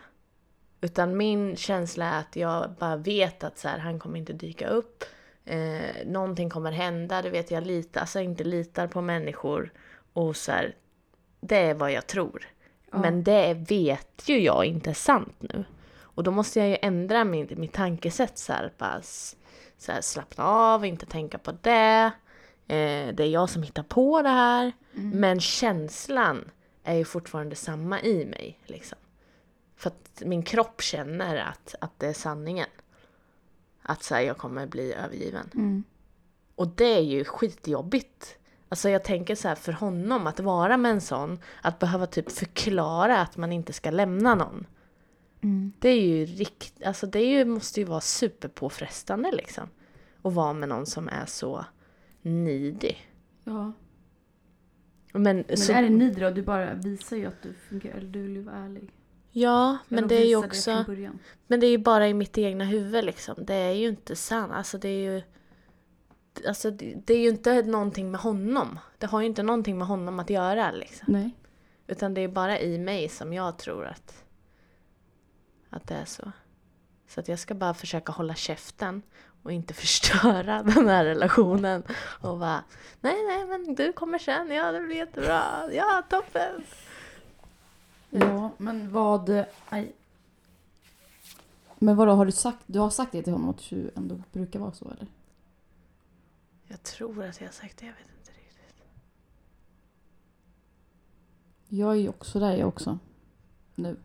Utan 0.82 1.18
min 1.18 1.56
känsla 1.56 2.06
är 2.06 2.20
att 2.20 2.36
jag 2.36 2.72
bara 2.80 2.96
vet 2.96 3.44
att 3.44 3.58
så 3.58 3.68
här, 3.68 3.78
han 3.78 4.00
kommer 4.00 4.18
inte 4.20 4.34
dyka 4.34 4.68
upp. 4.68 5.04
Eh, 5.46 6.06
någonting 6.06 6.50
kommer 6.50 6.72
hända, 6.72 7.22
du 7.22 7.30
vet 7.30 7.52
jag 7.52 7.68
litar, 7.68 8.02
alltså 8.02 8.20
inte 8.20 8.44
litar 8.44 8.88
på 8.88 9.02
människor. 9.02 9.74
Och 10.14 10.36
så 10.36 10.52
här, 10.52 10.76
Det 11.42 11.58
är 11.58 11.74
vad 11.74 11.92
jag 11.92 12.08
tror. 12.08 12.48
Ja. 12.92 13.00
Men 13.00 13.24
det 13.24 13.54
vet 13.54 14.24
ju 14.26 14.40
jag 14.40 14.66
inte 14.66 14.90
är 14.90 14.94
sant 14.94 15.36
nu. 15.40 15.66
Och 16.00 16.24
då 16.24 16.32
måste 16.32 16.60
jag 16.60 16.70
ju 16.70 16.78
ändra 16.82 17.24
min, 17.24 17.50
mitt 17.58 17.74
tankesätt 17.74 18.38
så 18.38 18.54
här, 18.54 18.74
bara 18.78 19.02
så 19.78 19.92
här, 19.92 20.02
slappna 20.02 20.46
av, 20.46 20.86
inte 20.86 21.06
tänka 21.06 21.38
på 21.38 21.52
det. 21.62 22.12
Eh, 22.68 23.16
det 23.16 23.24
är 23.24 23.28
jag 23.28 23.50
som 23.50 23.64
hittar 23.64 23.84
på 23.84 24.22
det 24.22 24.30
här. 24.30 24.72
Men 24.92 25.40
känslan 25.40 26.52
är 26.84 26.96
ju 26.96 27.06
fortfarande 27.06 27.56
samma 27.56 28.02
i 28.02 28.26
mig. 28.26 28.60
Liksom. 28.66 28.98
För 29.76 29.90
att 29.90 30.22
min 30.26 30.44
kropp 30.44 30.82
känner 30.82 31.36
att, 31.38 31.76
att 31.82 32.00
det 32.00 32.08
är 32.08 32.14
sanningen. 32.14 32.70
Att 33.82 34.04
så 34.04 34.16
här, 34.16 34.22
jag 34.22 34.38
kommer 34.38 34.68
bli 34.68 34.94
övergiven. 34.94 35.50
Mm. 35.54 35.84
Och 36.56 36.68
det 36.68 36.98
är 36.98 37.02
ju 37.02 37.24
skitjobbigt. 37.24 38.38
Alltså 38.72 38.90
jag 38.90 39.04
tänker 39.04 39.36
så 39.36 39.48
här 39.48 39.56
för 39.56 39.72
honom 39.72 40.28
att 40.28 40.40
vara 40.40 40.78
med 40.78 40.92
en 40.92 41.02
sån, 41.02 41.40
att 41.62 41.80
behöva 41.80 42.06
typ 42.06 42.32
förklara 42.32 43.22
att 43.22 43.38
man 43.38 43.52
inte 43.52 43.74
ska 43.74 43.92
lämna 43.92 44.36
någon. 44.36 44.66
Mm. 45.44 45.72
Det 45.80 45.90
är 45.90 46.02
ju 46.02 46.26
rikt, 46.26 46.84
alltså 46.86 47.08
det 47.08 47.20
är 47.20 47.28
ju, 47.28 47.46
måste 47.46 47.80
ju 47.80 47.86
vara 47.86 48.02
superpåfrestande 48.02 49.32
liksom. 49.32 49.64
Att 50.22 50.34
vara 50.34 50.54
med 50.54 50.70
någon 50.70 50.86
som 50.86 51.08
är 51.10 51.26
så 51.26 51.66
nidig. 52.22 53.12
Ja. 53.44 53.72
Men, 55.14 55.44
Men 55.48 55.58
så, 55.58 55.74
är 55.74 55.82
det 55.82 55.90
ni 55.90 56.12
då? 56.12 56.30
Du 56.30 56.42
bara 56.42 56.74
visar 56.74 57.18
ju 57.18 57.26
att 57.26 57.42
du 57.42 57.54
fungerar, 57.54 57.98
eller 57.98 58.10
du 58.10 58.22
vill 58.22 58.36
ju 58.36 58.42
vara 58.42 58.56
ärlig. 58.56 58.92
ja, 59.32 59.78
men 59.88 60.08
det 60.08 60.16
är 60.16 60.26
ju 60.26 60.36
också, 60.36 60.84
början. 60.88 61.20
men 61.48 61.60
det 61.60 61.68
är 61.68 61.72
ju 61.72 61.78
bara 61.78 62.08
i 62.08 62.14
mitt 62.14 62.38
egna 62.38 62.64
huvud 62.64 63.06
liksom. 63.06 63.36
Det 63.46 63.56
är 63.56 63.74
ju 63.74 63.88
inte 63.88 64.16
sant, 64.16 64.52
alltså 64.52 64.78
det 64.78 64.90
är 64.90 65.14
ju 65.14 65.22
Alltså 66.48 66.72
det, 66.72 67.14
är 67.14 67.18
ju 67.18 67.30
inte 67.30 67.62
någonting 67.62 68.12
med 68.12 68.22
honom. 68.22 68.80
Det 68.98 69.06
har 69.06 69.22
ju 69.22 69.28
inte 69.28 69.44
någonting 69.44 69.78
med 69.78 69.88
honom 69.88 70.20
att 70.20 70.30
göra 70.30 70.72
liksom. 70.72 71.14
Nej. 71.14 71.32
Utan 71.88 72.14
det 72.14 72.22
är 72.22 72.28
bara 72.28 72.60
i 72.60 72.78
mig 72.78 73.10
som 73.10 73.34
jag 73.34 73.58
tror 73.58 73.86
att, 73.86 74.24
att 75.70 75.88
det 75.88 75.96
är 75.96 76.06
så. 76.06 76.32
Så 77.08 77.20
att 77.20 77.28
jag 77.28 77.40
ska 77.40 77.54
bara 77.54 77.74
försöka 77.74 78.12
hålla 78.12 78.36
käften 78.36 79.02
och 79.44 79.52
inte 79.52 79.74
förstöra 79.84 80.64
den 80.76 80.88
här 80.88 81.06
relationen. 81.06 81.84
Och 82.22 82.38
bara, 82.38 82.64
nej 83.02 83.24
nej 83.28 83.46
men 83.46 83.76
du 83.76 83.94
kommer 83.94 84.20
sen, 84.20 84.52
ja 84.52 84.72
det 84.72 84.80
blir 84.80 84.96
jättebra, 84.96 85.44
ja 85.72 86.04
toppen. 86.10 86.64
Ja, 88.10 88.52
men 88.58 88.92
vad... 88.92 89.44
Aj. 89.70 89.96
Men 91.80 91.96
vadå, 91.96 92.12
har 92.12 92.26
du 92.26 92.32
sagt, 92.32 92.60
du 92.66 92.80
har 92.80 92.90
sagt 92.90 93.12
det 93.12 93.24
till 93.24 93.34
honom 93.34 93.50
att 93.50 93.70
du 93.70 93.92
ändå 93.96 94.22
brukar 94.32 94.60
vara 94.60 94.72
så 94.72 94.86
eller? 94.86 95.08
Jag 96.72 96.84
tror 96.84 97.24
att 97.24 97.42
jag 97.42 97.48
har 97.48 97.52
sagt 97.54 97.78
det, 97.78 97.86
jag 97.86 97.94
vet 97.94 98.02
inte 98.20 98.32
riktigt. 98.32 98.84
Jag 101.68 101.92
är 101.92 101.96
ju 101.96 102.10
också 102.10 102.40
där 102.40 102.56
jag 102.56 102.68
också. 102.68 103.00
Nu. 103.76 103.98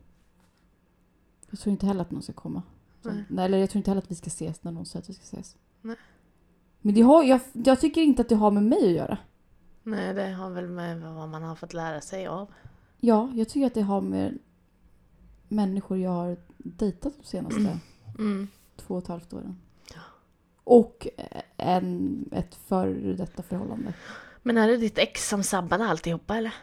Jag 1.49 1.59
tror 1.59 1.71
inte 1.71 1.85
heller 1.85 2.01
att 2.01 2.11
någon 2.11 2.21
ska 2.21 2.33
komma. 2.33 2.63
Så, 3.03 3.09
Nej. 3.09 3.23
nej. 3.29 3.45
eller 3.45 3.57
jag 3.57 3.69
tror 3.69 3.77
inte 3.77 3.91
heller 3.91 4.01
att 4.01 4.11
vi 4.11 4.15
ska 4.15 4.27
ses 4.27 4.63
när 4.63 4.71
någon 4.71 4.85
säger 4.85 5.03
att 5.03 5.09
vi 5.09 5.13
ska 5.13 5.23
ses. 5.23 5.57
Nej. 5.81 5.95
Men 6.81 6.95
det 6.95 7.01
har, 7.01 7.23
jag, 7.23 7.39
jag 7.53 7.79
tycker 7.81 8.01
inte 8.01 8.21
att 8.21 8.29
det 8.29 8.35
har 8.35 8.51
med 8.51 8.63
mig 8.63 8.83
att 8.83 8.95
göra. 8.95 9.17
Nej, 9.83 10.13
det 10.13 10.29
har 10.29 10.49
väl 10.49 10.67
med 10.67 11.01
vad 11.01 11.29
man 11.29 11.43
har 11.43 11.55
fått 11.55 11.73
lära 11.73 12.01
sig 12.01 12.27
av. 12.27 12.53
Ja, 12.97 13.31
jag 13.35 13.49
tycker 13.49 13.67
att 13.67 13.73
det 13.73 13.81
har 13.81 14.01
med 14.01 14.39
människor 15.47 15.97
jag 15.97 16.11
har 16.11 16.37
dejtat 16.57 17.13
de 17.17 17.23
senaste 17.23 17.79
Mm. 18.19 18.47
två 18.75 18.93
och 18.95 19.01
ett 19.01 19.07
halvt 19.07 19.33
åren. 19.33 19.57
Ja. 20.67 20.73
Och 20.73 21.07
en, 21.57 22.25
ett 22.31 22.55
före 22.55 23.13
detta 23.13 23.43
förhållande. 23.43 23.93
Men 24.43 24.57
är 24.57 24.67
det 24.67 24.77
ditt 24.77 24.97
ex 24.97 25.29
som 25.29 25.43
sabbade 25.43 25.85
alltihopa 25.85 26.37
eller? 26.37 26.53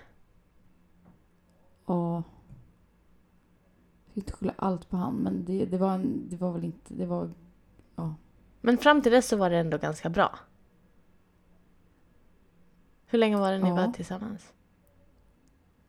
Ja. 1.87 2.23
Jag 4.05 4.11
ska 4.11 4.21
inte 4.21 4.33
skylla 4.33 4.55
allt 4.57 4.89
på 4.89 4.97
han, 4.97 5.15
men 5.15 5.45
det, 5.45 5.65
det, 5.67 5.79
var 5.79 5.95
en, 5.95 6.29
det 6.29 6.37
var 6.37 6.53
väl 6.53 6.65
inte... 6.65 6.95
Det 6.95 7.07
var... 7.07 7.31
Men 8.61 8.79
fram 8.79 9.03
till 9.03 9.13
dess 9.13 9.29
så 9.29 9.37
var 9.37 9.51
det 9.51 9.57
ändå 9.59 9.79
ganska 9.79 10.09
bra. 10.11 10.39
Hur 13.07 13.19
länge 13.19 13.37
var 13.37 13.53
det 13.53 13.59
ni 13.59 13.69
Ja. 13.69 13.75
var 13.75 13.93
tillsammans? 13.93 14.53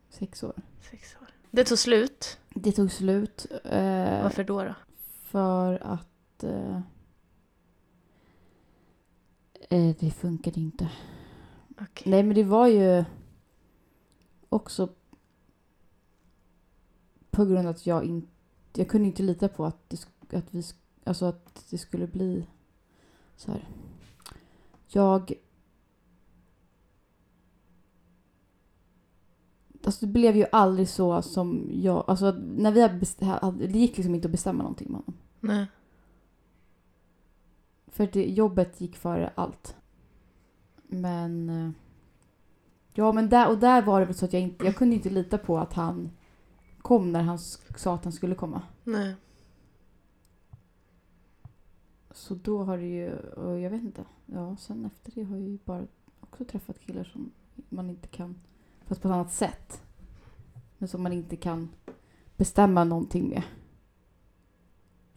Sex 0.10 0.44
år. 0.44 0.54
Sex 0.92 1.16
år. 1.22 1.28
Det 1.52 1.64
tog 1.64 1.78
slut. 1.78 2.40
Det 2.50 2.72
tog 2.72 2.92
slut. 2.92 3.46
Eh, 3.64 4.24
Varför 4.24 4.44
då 4.44 4.64
då? 4.64 4.76
För 5.24 5.84
att... 5.84 6.44
Eh, 6.44 6.80
eh, 9.70 9.96
det 10.00 10.12
funkade 10.12 10.60
inte. 10.60 10.90
Okej. 11.82 12.12
Nej, 12.12 12.24
men 12.24 12.36
det 12.36 12.44
var 12.44 12.68
ju 12.68 13.06
också 14.50 14.90
på 17.32 17.46
grund 17.46 17.68
av 17.68 17.68
att 17.68 17.86
jag 17.86 18.04
inte... 18.04 18.28
Jag 18.74 18.88
kunde 18.90 19.08
inte 19.08 19.24
lita 19.24 19.48
på 19.48 19.66
att, 19.66 19.90
det, 19.90 20.38
att, 20.38 20.54
vi, 20.54 20.64
alltså 21.04 21.26
att 21.26 21.66
det 21.70 21.78
skulle 21.78 22.08
bli 22.08 22.48
så 23.36 23.52
här. 23.52 23.70
Jag... 24.88 25.34
Alltså 29.84 30.06
det 30.06 30.12
blev 30.12 30.36
ju 30.36 30.46
aldrig 30.52 30.90
så 30.90 31.22
som 31.22 31.70
jag... 31.74 32.04
Alltså 32.08 32.32
när 32.32 32.72
vi 32.72 32.82
hade 32.82 33.00
best- 33.00 33.24
hade, 33.24 33.68
Det 33.68 33.80
gick 33.80 33.98
liksom 33.98 34.16
inte 34.16 34.28
att 34.28 34.32
bestämma 34.32 34.64
någonting 34.64 34.92
med 34.92 35.02
honom. 35.02 35.14
Nej. 35.40 35.66
För 37.96 38.10
det, 38.14 38.26
jobbet 38.26 38.82
gick 38.82 38.96
före 38.96 39.32
allt. 39.36 39.76
Men... 40.88 41.50
eh, 41.50 41.72
Ja, 42.98 43.12
men 43.12 43.30
där, 43.30 43.50
och 43.50 43.58
där 43.58 43.82
var 43.82 44.00
det 44.00 44.06
väl 44.06 44.16
så 44.16 44.26
att 44.26 44.34
jag 44.34 44.42
inte... 44.42 44.66
Jag 44.66 44.76
kunde 44.76 44.96
inte 44.96 45.10
lita 45.10 45.38
på 45.38 45.58
att 45.58 45.74
han 45.74 46.12
kom 46.82 47.12
när 47.12 47.22
han 47.22 47.40
sa 47.40 47.96
att 47.96 48.04
han 48.04 48.14
skulle 48.14 48.36
komma. 48.36 48.62
Nej. 48.84 49.16
Så 52.12 52.36
då 52.36 52.64
har 52.64 52.78
det 52.78 52.86
ju... 52.86 53.16
Och 53.18 53.60
jag 53.60 53.70
vet 53.70 53.82
inte. 53.82 54.06
Ja, 54.26 54.56
sen 54.60 54.86
efter 54.86 55.12
det 55.16 55.24
har 55.24 55.36
jag 55.36 55.48
ju 55.48 55.58
bara 55.66 55.84
också 56.20 56.46
träffat 56.46 56.80
killar 56.80 57.04
som 57.04 57.32
man 57.70 57.90
inte 57.90 58.08
kan... 58.08 58.36
Fast 58.86 59.02
på 59.02 59.08
ett 59.08 59.14
annat 59.14 59.34
sätt. 59.34 59.82
Men 60.78 60.88
som 60.88 61.04
man 61.04 61.14
inte 61.14 61.36
kan 61.36 61.70
bestämma 62.38 62.84
någonting 62.84 63.30
med. 63.30 63.44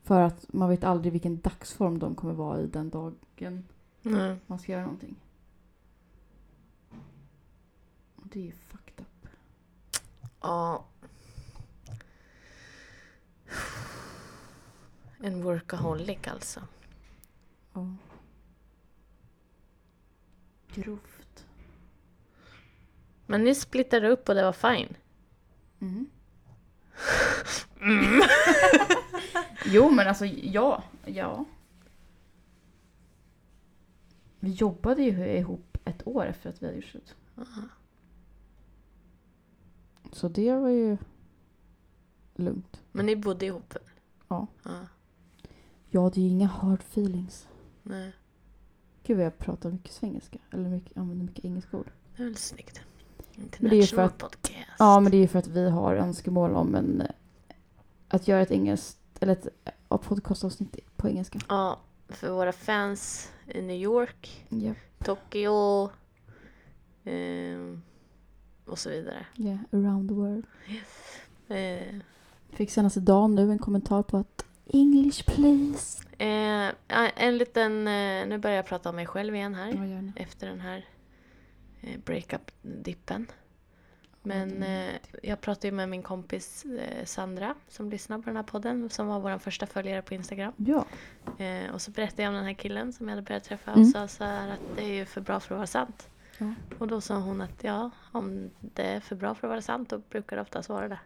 För 0.09 0.21
att 0.21 0.53
man 0.53 0.68
vet 0.68 0.85
aldrig 0.85 1.12
vilken 1.12 1.40
dagsform 1.40 1.99
de 1.99 2.14
kommer 2.14 2.35
vara 2.35 2.61
i 2.61 2.66
den 2.66 2.90
dagen 2.90 3.64
Nej. 4.03 4.37
man 4.47 4.59
ska 4.59 4.73
göra 4.73 4.83
någonting. 4.83 5.16
Och 8.16 8.27
det 8.33 8.49
är 8.49 8.53
fucked 8.53 9.01
up. 9.01 9.29
Ja. 10.40 10.85
En 15.18 15.42
workaholic 15.42 16.29
alltså. 16.29 16.61
Ja. 17.73 17.97
Grovt. 20.75 21.47
Men 23.27 23.44
ni 23.44 23.55
splittade 23.55 24.09
upp 24.09 24.29
och 24.29 24.35
det 24.35 24.42
var 24.42 24.53
fine. 24.53 24.97
Mm. 25.81 26.11
jo 29.66 29.90
men 29.90 30.09
alltså 30.09 30.27
ja, 30.27 30.83
ja. 31.05 31.44
Vi 34.40 34.51
jobbade 34.51 35.03
ju 35.03 35.27
ihop 35.38 35.79
ett 35.85 36.07
år 36.07 36.27
efter 36.27 36.51
att 36.51 36.62
vi 36.62 36.66
hade 36.66 36.77
gjort 36.77 36.85
slut. 36.85 37.14
Så 40.12 40.29
det 40.29 40.53
var 40.53 40.68
ju 40.68 40.97
lugnt. 42.35 42.83
Men 42.92 43.07
ni 43.07 43.16
bodde 43.16 43.47
ihop? 43.47 43.75
väl? 43.75 43.83
Ja. 44.29 44.47
ja. 44.62 44.71
Jag 45.90 46.03
hade 46.03 46.21
ju 46.21 46.29
inga 46.29 46.47
hard 46.47 46.81
feelings. 46.81 47.49
Nej. 47.83 48.12
Gud 49.03 49.16
vad 49.16 49.27
jag 49.27 49.38
pratar 49.38 49.71
mycket 49.71 49.92
svengelska. 49.92 50.38
Eller 50.51 50.68
mycket, 50.68 50.97
använder 50.97 51.25
mycket 51.27 51.44
engelska 51.44 51.77
ord. 51.77 51.90
Det 52.16 52.23
är 52.23 52.27
väl 52.27 52.37
snyggt. 52.37 52.81
Men 53.59 53.71
det 53.71 53.77
är 53.77 53.87
för 53.87 54.03
att- 54.03 54.18
podcast. 54.18 54.73
Ja, 54.79 55.01
men 55.01 55.11
det 55.11 55.16
är 55.16 55.21
ju 55.23 55.29
för 55.29 55.38
att 55.38 55.47
vi 55.47 55.71
har 55.71 55.94
önskemål 55.94 56.55
om 56.55 56.75
en, 56.75 57.01
eh, 57.01 57.09
att 58.09 58.29
göra 58.29 58.40
ett 58.42 58.51
engelskt, 58.51 58.97
eller 59.20 59.33
ett 59.33 59.48
eh, 59.90 59.98
podcastavsnitt 59.98 60.76
på 60.96 61.09
engelska. 61.09 61.38
Ja, 61.48 61.81
för 62.09 62.31
våra 62.31 62.52
fans 62.52 63.33
i 63.46 63.62
New 63.62 63.76
York, 63.76 64.46
Ja. 64.48 64.72
Tokyo 65.04 65.90
ehm, 67.04 67.83
och 68.66 68.78
så 68.78 68.90
vidare. 68.90 69.26
Yeah, 69.37 69.59
around 69.72 70.09
the 70.09 70.14
world. 70.14 70.46
Eh, 71.48 71.94
Fick 72.50 72.70
senast 72.70 72.96
idag 72.96 73.31
nu 73.31 73.50
en 73.52 73.59
kommentar 73.59 74.02
på 74.02 74.16
att 74.16 74.44
English 74.66 75.24
please. 75.26 76.04
eh, 76.18 76.72
ja, 76.88 77.09
en 77.16 77.38
liten, 77.38 77.72
eh, 77.88 78.26
nu 78.28 78.38
börjar 78.38 78.57
jag 78.57 78.66
prata 78.66 78.88
om 78.88 78.96
mig 78.96 79.07
själv 79.07 79.35
igen 79.35 79.54
här. 79.54 79.68
Ja, 79.87 80.22
efter 80.22 80.46
den 80.46 80.61
här 80.61 80.85
eh, 81.81 81.98
breakup-dippen. 82.04 83.26
Men 84.29 84.51
Mm. 84.51 84.62
eh, 84.88 84.95
jag 85.23 85.41
pratade 85.41 85.69
ju 85.69 85.73
med 85.73 85.88
min 85.88 86.03
kompis 86.03 86.64
eh, 86.64 87.05
Sandra 87.05 87.55
som 87.69 87.91
lyssnar 87.91 88.19
på 88.19 88.25
den 88.25 88.37
här 88.37 88.43
podden 88.43 88.91
som 88.91 89.07
var 89.07 89.21
vår 89.21 89.38
första 89.38 89.67
följare 89.67 90.03
på 90.03 90.14
Instagram. 90.14 90.53
Ja. 90.57 90.87
Eh, 91.45 91.71
och 91.75 91.83
så 91.83 91.91
berättade 91.91 92.23
jag 92.23 92.29
om 92.31 92.35
den 92.37 92.45
här 92.45 92.53
killen 92.55 92.93
som 92.93 93.09
jag 93.09 93.17
hade 93.17 93.23
börjat 93.29 93.45
träffa 93.45 93.71
Mm. 93.71 93.83
och 93.83 93.88
sa 93.88 94.09
så 94.09 94.25
här 94.25 94.49
att 94.49 94.61
det 94.77 94.83
är 94.83 94.95
ju 94.95 95.05
för 95.05 95.21
bra 95.21 95.41
för 95.41 95.55
att 95.55 95.59
vara 95.59 95.67
sant. 95.67 96.09
Ja. 96.38 96.55
Och 96.79 96.88
då 96.88 97.01
sa 97.01 97.19
hon 97.19 97.41
att 97.41 97.64
ja, 97.64 97.91
om 98.12 98.51
det 98.61 98.83
är 98.83 99.01
för 99.01 99.17
bra 99.17 99.35
för 99.35 99.47
att 99.47 99.51
vara 99.51 99.62
sant 99.62 99.88
då 99.91 99.99
brukar 99.99 100.37
det 100.37 100.43
oftast 100.43 100.69
vara 100.69 100.88
det. 100.88 100.99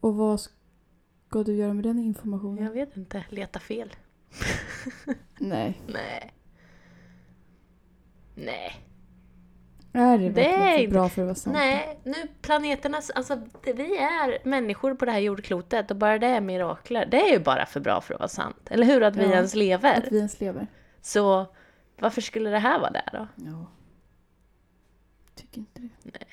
Och 0.00 0.14
vad 0.14 0.40
ska 0.40 1.42
du 1.44 1.54
göra 1.54 1.72
med 1.74 1.84
den 1.84 1.98
informationen? 1.98 2.64
Jag 2.64 2.72
vet 2.72 2.96
inte, 2.96 3.24
leta 3.28 3.60
fel. 3.60 3.96
Nej. 5.38 5.80
Nej. 5.86 6.32
Nej. 8.34 8.85
Är 9.96 10.18
det, 10.18 10.28
Det 10.28 10.46
är 10.46 10.78
inte- 10.78 10.92
bra 10.92 11.08
för 11.08 11.22
att 11.22 11.26
vara 11.26 11.34
sant? 11.34 11.56
Nej, 11.56 11.98
nu 12.04 12.14
planeternas, 12.42 13.10
alltså 13.10 13.40
vi 13.64 13.96
är 13.96 14.48
människor 14.48 14.94
på 14.94 15.04
det 15.04 15.12
här 15.12 15.18
jordklotet 15.18 15.90
och 15.90 15.96
bara 15.96 16.18
det 16.18 16.26
är 16.26 16.40
mirakler. 16.40 17.06
Det 17.06 17.28
är 17.28 17.32
ju 17.32 17.38
bara 17.38 17.66
för 17.66 17.80
bra 17.80 18.00
för 18.00 18.14
att 18.14 18.20
vara 18.20 18.28
sant. 18.28 18.68
Eller 18.70 18.86
hur? 18.86 19.02
Att 19.02 19.16
vi 19.16 19.22
Ja, 19.24 19.30
ens 19.32 19.54
lever. 19.54 19.98
Att 19.98 20.12
vi 20.12 20.16
ens 20.18 20.40
lever? 20.40 20.66
Så 21.00 21.46
varför 21.98 22.20
skulle 22.20 22.50
det 22.50 22.58
här 22.58 22.78
vara 22.78 22.90
där 22.90 23.08
då? 23.12 23.26
Ja. 23.44 23.66
Tycker 25.34 25.58
inte 25.58 25.80
det. 26.02 26.24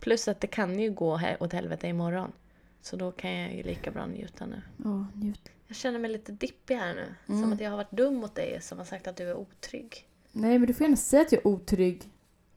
Plus 0.00 0.28
att 0.28 0.40
det 0.40 0.46
kan 0.46 0.78
ju 0.78 0.90
gå 0.90 1.20
åt 1.40 1.52
helvete 1.52 1.88
imorgon. 1.88 2.32
Så 2.80 2.96
då 2.96 3.12
kan 3.12 3.32
jag 3.32 3.54
ju 3.54 3.62
lika 3.62 3.90
bra 3.90 4.06
njuta 4.06 4.46
nu. 4.46 4.62
Ja, 4.84 5.06
njut. 5.14 5.48
Jag 5.66 5.76
känner 5.76 5.98
mig 5.98 6.10
lite 6.10 6.32
dippig 6.32 6.74
här 6.76 6.94
nu. 6.94 7.14
Som 7.26 7.36
Mm. 7.38 7.52
att 7.52 7.60
jag 7.60 7.70
har 7.70 7.76
varit 7.76 7.90
dum 7.90 8.14
mot 8.14 8.34
dig 8.34 8.58
som 8.60 8.78
har 8.78 8.84
sagt 8.84 9.06
att 9.06 9.16
du 9.16 9.28
är 9.28 9.34
otrygg. 9.36 10.08
Nej, 10.32 10.58
men 10.58 10.66
du 10.66 10.74
får 10.74 10.84
gärna 10.84 10.96
säga 10.96 11.22
att 11.22 11.32
jag 11.32 11.40
är 11.40 11.46
otrygg. 11.46 12.02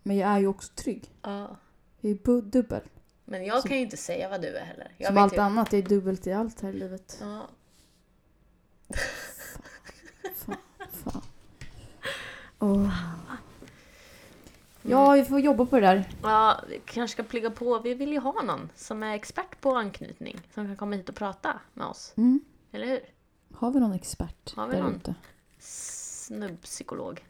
Men 0.07 0.17
jag 0.17 0.29
är 0.29 0.39
ju 0.39 0.47
också 0.47 0.73
trygg. 0.75 1.11
Ja. 1.21 1.55
Jag 2.01 2.11
är 2.11 2.15
bu- 2.15 2.41
dubbel. 2.41 2.81
Men 3.25 3.45
jag 3.45 3.61
Som- 3.61 3.67
kan 3.69 3.77
ju 3.77 3.83
inte 3.83 3.97
säga 3.97 4.29
vad 4.29 4.41
du 4.41 4.47
är 4.57 4.65
heller. 4.65 4.91
Jag 4.97 5.05
Som 5.07 5.15
vet 5.15 5.21
allt 5.23 5.33
ju- 5.33 5.39
annat, 5.39 5.73
jag 5.73 5.81
är 5.83 5.89
dubbelt 5.89 6.27
i 6.27 6.33
allt 6.33 6.61
här 6.61 6.69
i 6.69 6.73
livet. 6.73 7.17
Ja. 7.21 7.47
Fan. 10.35 10.57
Fan. 11.03 11.21
Åh. 12.59 12.89
Ja, 14.81 15.11
vi 15.11 15.25
får 15.25 15.39
jobba 15.39 15.65
på 15.65 15.75
det 15.79 15.81
där. 15.87 16.09
ja, 16.23 16.61
vi 16.69 16.81
kanske 16.85 17.13
ska 17.13 17.23
plugga 17.23 17.51
på. 17.51 17.79
Vi 17.79 17.93
vill 17.93 18.11
ju 18.11 18.19
ha 18.19 18.41
någon 18.43 18.69
som 18.75 19.03
är 19.03 19.15
expert 19.15 19.61
på 19.61 19.75
anknytning. 19.75 20.39
Som 20.53 20.65
kan 20.65 20.75
komma 20.77 20.95
hit 20.95 21.09
och 21.09 21.15
prata 21.15 21.59
med 21.73 21.87
oss. 21.87 22.13
Mm. 22.17 22.39
Eller 22.71 22.87
hur? 22.87 22.99
Har 23.53 23.71
vi 23.71 23.79
någon 23.79 23.93
expert 23.93 24.55
Har 24.55 24.67
vi 24.67 24.75
där 24.75 24.81
någon? 24.83 24.95
ute? 24.95 25.15
Snubbpsykolog. 25.59 27.23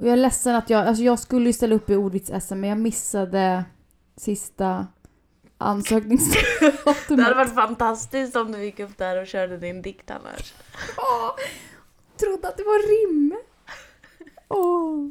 Och 0.00 0.06
jag 0.06 0.12
är 0.12 0.16
ledsen 0.16 0.56
att 0.56 0.70
jag, 0.70 0.86
alltså 0.86 1.02
jag 1.04 1.18
skulle 1.18 1.46
ju 1.46 1.52
ställa 1.52 1.74
upp 1.74 1.90
i 1.90 1.96
ordvits-SM 1.96 2.54
men 2.54 2.70
jag 2.70 2.78
missade 2.78 3.64
sista 4.16 4.64
Det 5.58 5.64
hade 5.64 5.70
ansökningsdatumet. 5.78 7.36
varit 7.36 7.54
fantastiskt 7.54 8.36
om 8.36 8.52
du 8.52 8.64
gick 8.64 8.80
upp 8.80 8.98
där 8.98 9.20
och 9.20 9.26
körde 9.26 9.56
din 9.56 9.82
dikt 9.82 10.10
annars. 10.10 10.54
Åh, 10.96 11.30
trodde 12.16 12.48
att 12.48 12.56
det 12.56 12.62
var 12.62 13.08
rim. 13.08 13.36
Åh. 14.48 15.08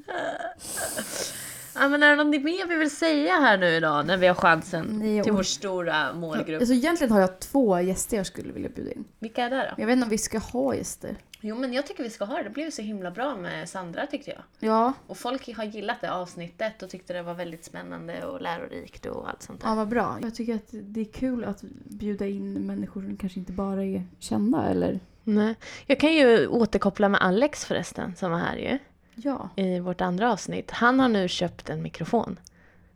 Ja, 1.75 1.89
men 1.89 2.03
är 2.03 2.09
det 2.09 2.23
något 2.23 2.41
mer 2.43 2.67
vi 2.67 2.75
vill 2.75 2.91
säga 2.91 3.33
här 3.33 3.57
nu 3.57 3.67
idag 3.67 4.05
när 4.05 4.17
vi 4.17 4.27
har 4.27 4.35
chansen 4.35 4.85
Nej, 5.03 5.23
till 5.23 5.31
vår 5.33 5.43
stora 5.43 6.13
målgrupp? 6.13 6.61
Alltså 6.61 6.75
egentligen 6.75 7.11
har 7.13 7.19
jag 7.21 7.39
två 7.39 7.79
gäster 7.79 8.17
jag 8.17 8.25
skulle 8.25 8.53
vilja 8.53 8.69
bjuda 8.69 8.91
in. 8.91 9.05
Vilka 9.19 9.43
är 9.43 9.49
det 9.49 9.55
då? 9.55 9.81
Jag 9.81 9.87
vet 9.87 9.93
inte 9.93 10.03
om 10.03 10.09
vi 10.09 10.17
ska 10.17 10.37
ha 10.37 10.75
gäster. 10.75 11.15
Jo 11.41 11.55
men 11.55 11.73
jag 11.73 11.87
tycker 11.87 12.03
vi 12.03 12.09
ska 12.09 12.25
ha 12.25 12.37
det. 12.37 12.43
Det 12.43 12.49
blev 12.49 12.71
så 12.71 12.81
himla 12.81 13.11
bra 13.11 13.35
med 13.35 13.69
Sandra 13.69 14.05
tyckte 14.05 14.31
jag. 14.31 14.41
Ja, 14.69 14.93
Och 15.07 15.17
folk 15.17 15.55
har 15.57 15.63
gillat 15.63 16.01
det 16.01 16.11
avsnittet 16.11 16.83
och 16.83 16.89
tyckte 16.89 17.13
det 17.13 17.21
var 17.21 17.33
väldigt 17.33 17.65
spännande 17.65 18.25
och 18.25 18.41
lärorikt 18.41 19.05
och 19.05 19.29
allt 19.29 19.43
sånt 19.43 19.61
där. 19.61 19.67
ja 19.69 19.75
vad 19.75 19.87
bra. 19.87 20.17
Jag 20.21 20.35
tycker 20.35 20.55
att 20.55 20.69
det 20.71 21.01
är 21.01 21.05
kul 21.05 21.43
att 21.43 21.61
bjuda 21.83 22.27
in 22.27 22.53
människor 22.53 23.01
som 23.01 23.17
kanske 23.17 23.39
inte 23.39 23.51
bara 23.51 23.83
är 23.83 24.03
kända 24.19 24.67
eller... 24.69 24.99
Nej. 25.23 25.55
Jag 25.85 25.99
kan 25.99 26.13
ju 26.13 26.47
återkoppla 26.47 27.09
med 27.09 27.21
Alex 27.21 27.65
förresten 27.65 28.15
som 28.15 28.31
var 28.31 28.37
här 28.39 28.55
ju 28.57 28.77
Ja. 29.23 29.49
i 29.55 29.79
vårt 29.79 30.01
andra 30.01 30.31
avsnitt. 30.31 30.71
Han 30.71 30.99
har 30.99 31.07
nu 31.09 31.27
köpt 31.27 31.69
en 31.69 31.81
mikrofon. 31.81 32.39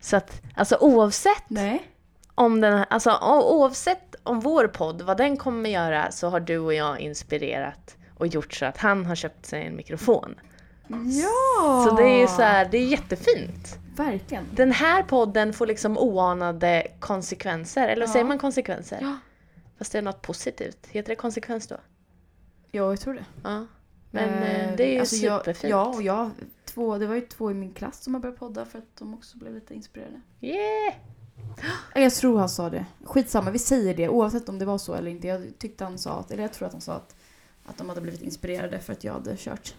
Så 0.02 0.18
att 0.18 0.42
alltså 0.56 0.78
oavsett 0.80 1.44
Nej. 1.50 1.90
om 2.36 2.62
den 2.62 2.86
alltså 2.90 3.18
oavsett 3.22 4.16
om 4.24 4.40
vår 4.40 4.68
podd, 4.68 5.02
vad 5.02 5.18
den 5.18 5.38
kommer 5.38 5.70
göra 5.70 6.12
så 6.12 6.30
har 6.30 6.40
du 6.40 6.58
och 6.60 6.74
jag 6.74 7.00
inspirerat 7.00 7.96
och 8.18 8.28
gjort 8.28 8.54
så 8.54 8.66
att 8.66 8.78
han 8.78 9.06
har 9.06 9.16
köpt 9.16 9.46
sig 9.46 9.68
en 9.68 9.76
mikrofon. 9.76 10.36
Ja! 10.88 11.86
Så 11.90 11.96
det 11.96 12.04
är 12.04 12.20
ju 12.20 12.28
så 12.28 12.42
här, 12.42 12.68
det 12.72 12.78
är 12.78 12.86
jättefint. 12.88 13.78
Verkligen. 13.96 14.46
Den 14.52 14.72
här 14.72 15.04
podden 15.04 15.54
får 15.54 15.68
liksom 15.68 15.98
oanade 15.98 16.88
konsekvenser, 17.00 17.88
eller 17.88 18.06
Ja. 18.06 18.12
säger 18.14 18.26
man 18.26 18.40
konsekvenser? 18.40 18.98
Ja. 19.02 19.18
Fast 19.78 19.92
det 19.92 19.98
är 19.98 20.02
något 20.02 20.22
positivt. 20.22 20.88
Heter 20.92 21.10
det 21.10 21.16
konsekvens 21.16 21.68
då? 21.68 21.76
Ja, 22.72 22.90
jag 22.90 23.00
tror 23.00 23.14
det. 23.14 23.26
Ja. 23.44 23.66
Men 24.14 24.30
eh, 24.30 24.70
Eh, 24.70 24.76
det 24.76 24.84
är 24.84 24.94
ju 24.94 25.00
alltså 25.00 25.16
jag- 25.16 25.40
superfint. 25.42 25.72
Ja, 25.72 25.86
och 25.86 26.02
jag, 26.04 26.32
två, 26.66 26.98
det 26.98 27.08
var 27.08 27.16
ju 27.16 27.22
två 27.22 27.52
i 27.52 27.54
min 27.54 27.74
klass 27.74 28.04
som 28.04 28.14
har 28.14 28.22
börjat 28.22 28.40
podda 28.40 28.66
för 28.66 28.80
att 28.80 28.96
de 28.98 29.14
också 29.14 29.38
blev 29.38 29.54
lite 29.54 29.74
inspirerade. 29.74 30.22
Yeah! 30.42 30.94
Jag 31.96 32.14
tror 32.14 32.40
han 32.40 32.50
sa 32.50 32.70
det. 32.70 32.86
Skitsamma, 33.04 33.52
vi 33.52 33.60
säger 33.60 33.96
det 33.96 34.10
oavsett 34.10 34.50
om 34.50 34.60
det 34.60 34.66
var 34.66 34.78
så 34.78 34.94
eller 34.94 35.12
inte. 35.12 35.28
Jag 35.28 35.54
tyckte 35.58 35.84
han 35.84 35.98
sa 35.98 36.20
att, 36.20 36.32
eller 36.32 36.44
jag 36.44 36.54
tror 36.54 36.66
att 36.68 36.72
han 36.72 36.82
sa 36.82 36.94
att, 36.94 37.16
att 37.66 37.78
de 37.78 37.90
hade 37.90 38.02
blivit 38.02 38.22
inspirerade 38.22 38.80
för 38.80 38.94
att 38.94 39.04
jag 39.04 39.14
hade 39.14 39.36
kört. 39.38 39.74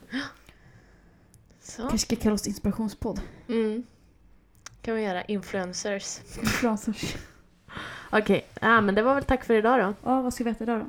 Så. 1.61 1.83
Kanske 1.83 1.99
ska 1.99 2.16
kalla 2.16 2.35
oss 2.35 2.47
inspirationspodd. 2.47 3.20
Mm. 3.49 3.83
kan 4.83 4.94
vi 4.94 5.03
göra. 5.03 5.23
Influencers. 5.25 6.18
Influencers. 6.42 7.16
Okej, 8.12 8.47
ja, 8.61 8.81
men 8.81 8.94
det 8.94 9.03
var 9.03 9.14
väl 9.14 9.25
tack 9.25 9.44
för 9.44 9.55
idag 9.55 9.81
då. 9.81 9.94
Ja, 10.11 10.23
vad 10.23 10.35
ska 10.35 10.44
vi 10.44 10.51
äta 10.51 10.64
idag 10.64 10.81
då? 10.81 10.87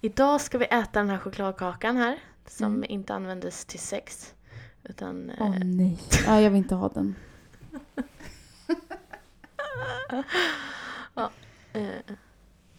Idag 0.00 0.40
ska 0.40 0.58
vi 0.58 0.64
äta 0.64 0.98
den 1.00 1.10
här 1.10 1.18
chokladkakan 1.18 1.96
här. 1.96 2.18
Som 2.46 2.66
Mm. 2.74 2.90
inte 2.90 3.14
användes 3.14 3.64
till 3.64 3.80
sex. 3.80 4.34
Utan... 4.84 5.30
eh, 5.30 5.36
Åh 5.40 5.58
nej. 5.64 5.98
Ja, 6.26 6.40
jag 6.40 6.50
vill 6.50 6.58
inte 6.58 6.74
ha 6.74 6.88
den. 6.88 7.14
eh, 11.72 11.82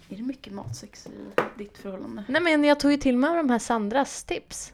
Är 0.09 0.17
det 0.17 0.23
mycket 0.23 0.53
matsex 0.53 1.07
i 1.07 1.11
ditt 1.57 1.77
förhållande? 1.77 2.23
nej 2.27 2.41
men 2.41 2.63
jag 2.63 2.79
tog 2.79 2.91
ju 2.91 2.97
till 2.97 3.17
mig 3.17 3.29
av 3.29 3.35
de 3.35 3.49
här 3.49 3.59
Sandras 3.59 4.23
tips. 4.23 4.73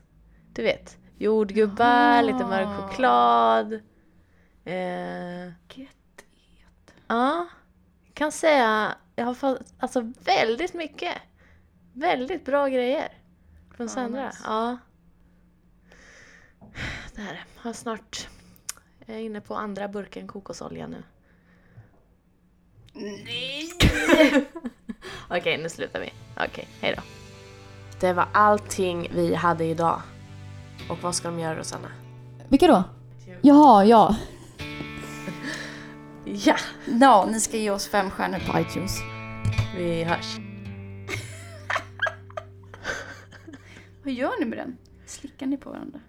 Du 0.54 0.64
vet. 0.64 0.98
Jordgubbar, 1.18 1.86
Jaha. 1.86 2.22
lite 2.22 2.46
mörk 2.46 2.68
choklad. 2.82 3.74
Eh, 4.66 5.46
Get 5.46 5.90
it. 6.18 6.26
ja. 7.08 7.48
Jag 8.06 8.14
kan 8.14 8.32
säga, 8.32 8.96
jag 9.16 9.26
har 9.26 9.34
fått 9.34 9.74
alltså 9.80 10.12
väldigt 10.26 10.74
mycket. 10.74 11.18
Väldigt 11.94 12.46
bra 12.46 12.68
grejer. 12.68 13.14
Från 13.82 13.88
Ja, 13.88 13.94
Sandra. 13.94 14.26
nice. 14.28 14.42
Ja. 14.46 14.78
Där, 17.16 17.44
har 17.58 17.74
snart... 17.74 18.28
Jag 19.06 19.16
är 19.16 19.20
inne 19.22 19.42
på 19.42 19.56
andra 19.56 19.88
burken 19.88 20.28
kokosolja 20.28 20.88
nu. 20.88 21.04
Nej! 22.94 23.70
Okej, 25.30 25.58
nu 25.58 25.70
slutar 25.70 26.00
vi. 26.00 26.14
Okej, 26.46 26.68
hej 26.82 26.94
då. 26.98 27.02
Det 28.00 28.14
var 28.14 28.28
allting 28.34 29.08
vi 29.16 29.36
hade 29.36 29.66
idag. 29.66 30.02
Och 30.90 30.98
vad 31.02 31.16
ska 31.16 31.28
de 31.28 31.40
göra 31.40 31.56
Rosanna? 31.60 31.88
Vilka 32.50 32.68
då? 32.68 32.84
Jaha, 33.42 33.86
ja. 33.86 34.16
Ja, 36.26 36.56
Ja, 37.02 37.28
ni 37.32 37.40
ska 37.40 37.58
ge 37.58 37.70
oss 37.72 37.88
fem 37.88 38.10
stjärnor 38.10 38.40
på 38.52 38.60
iTunes. 38.60 39.00
vi 39.78 40.04
hörs. 40.04 40.38
Vad 44.04 44.14
gör 44.14 44.40
ni 44.40 44.46
med 44.46 44.58
den? 44.58 44.78
Slickar 45.06 45.48
ni 45.48 45.58
på 45.58 45.70
varandra? 45.70 46.00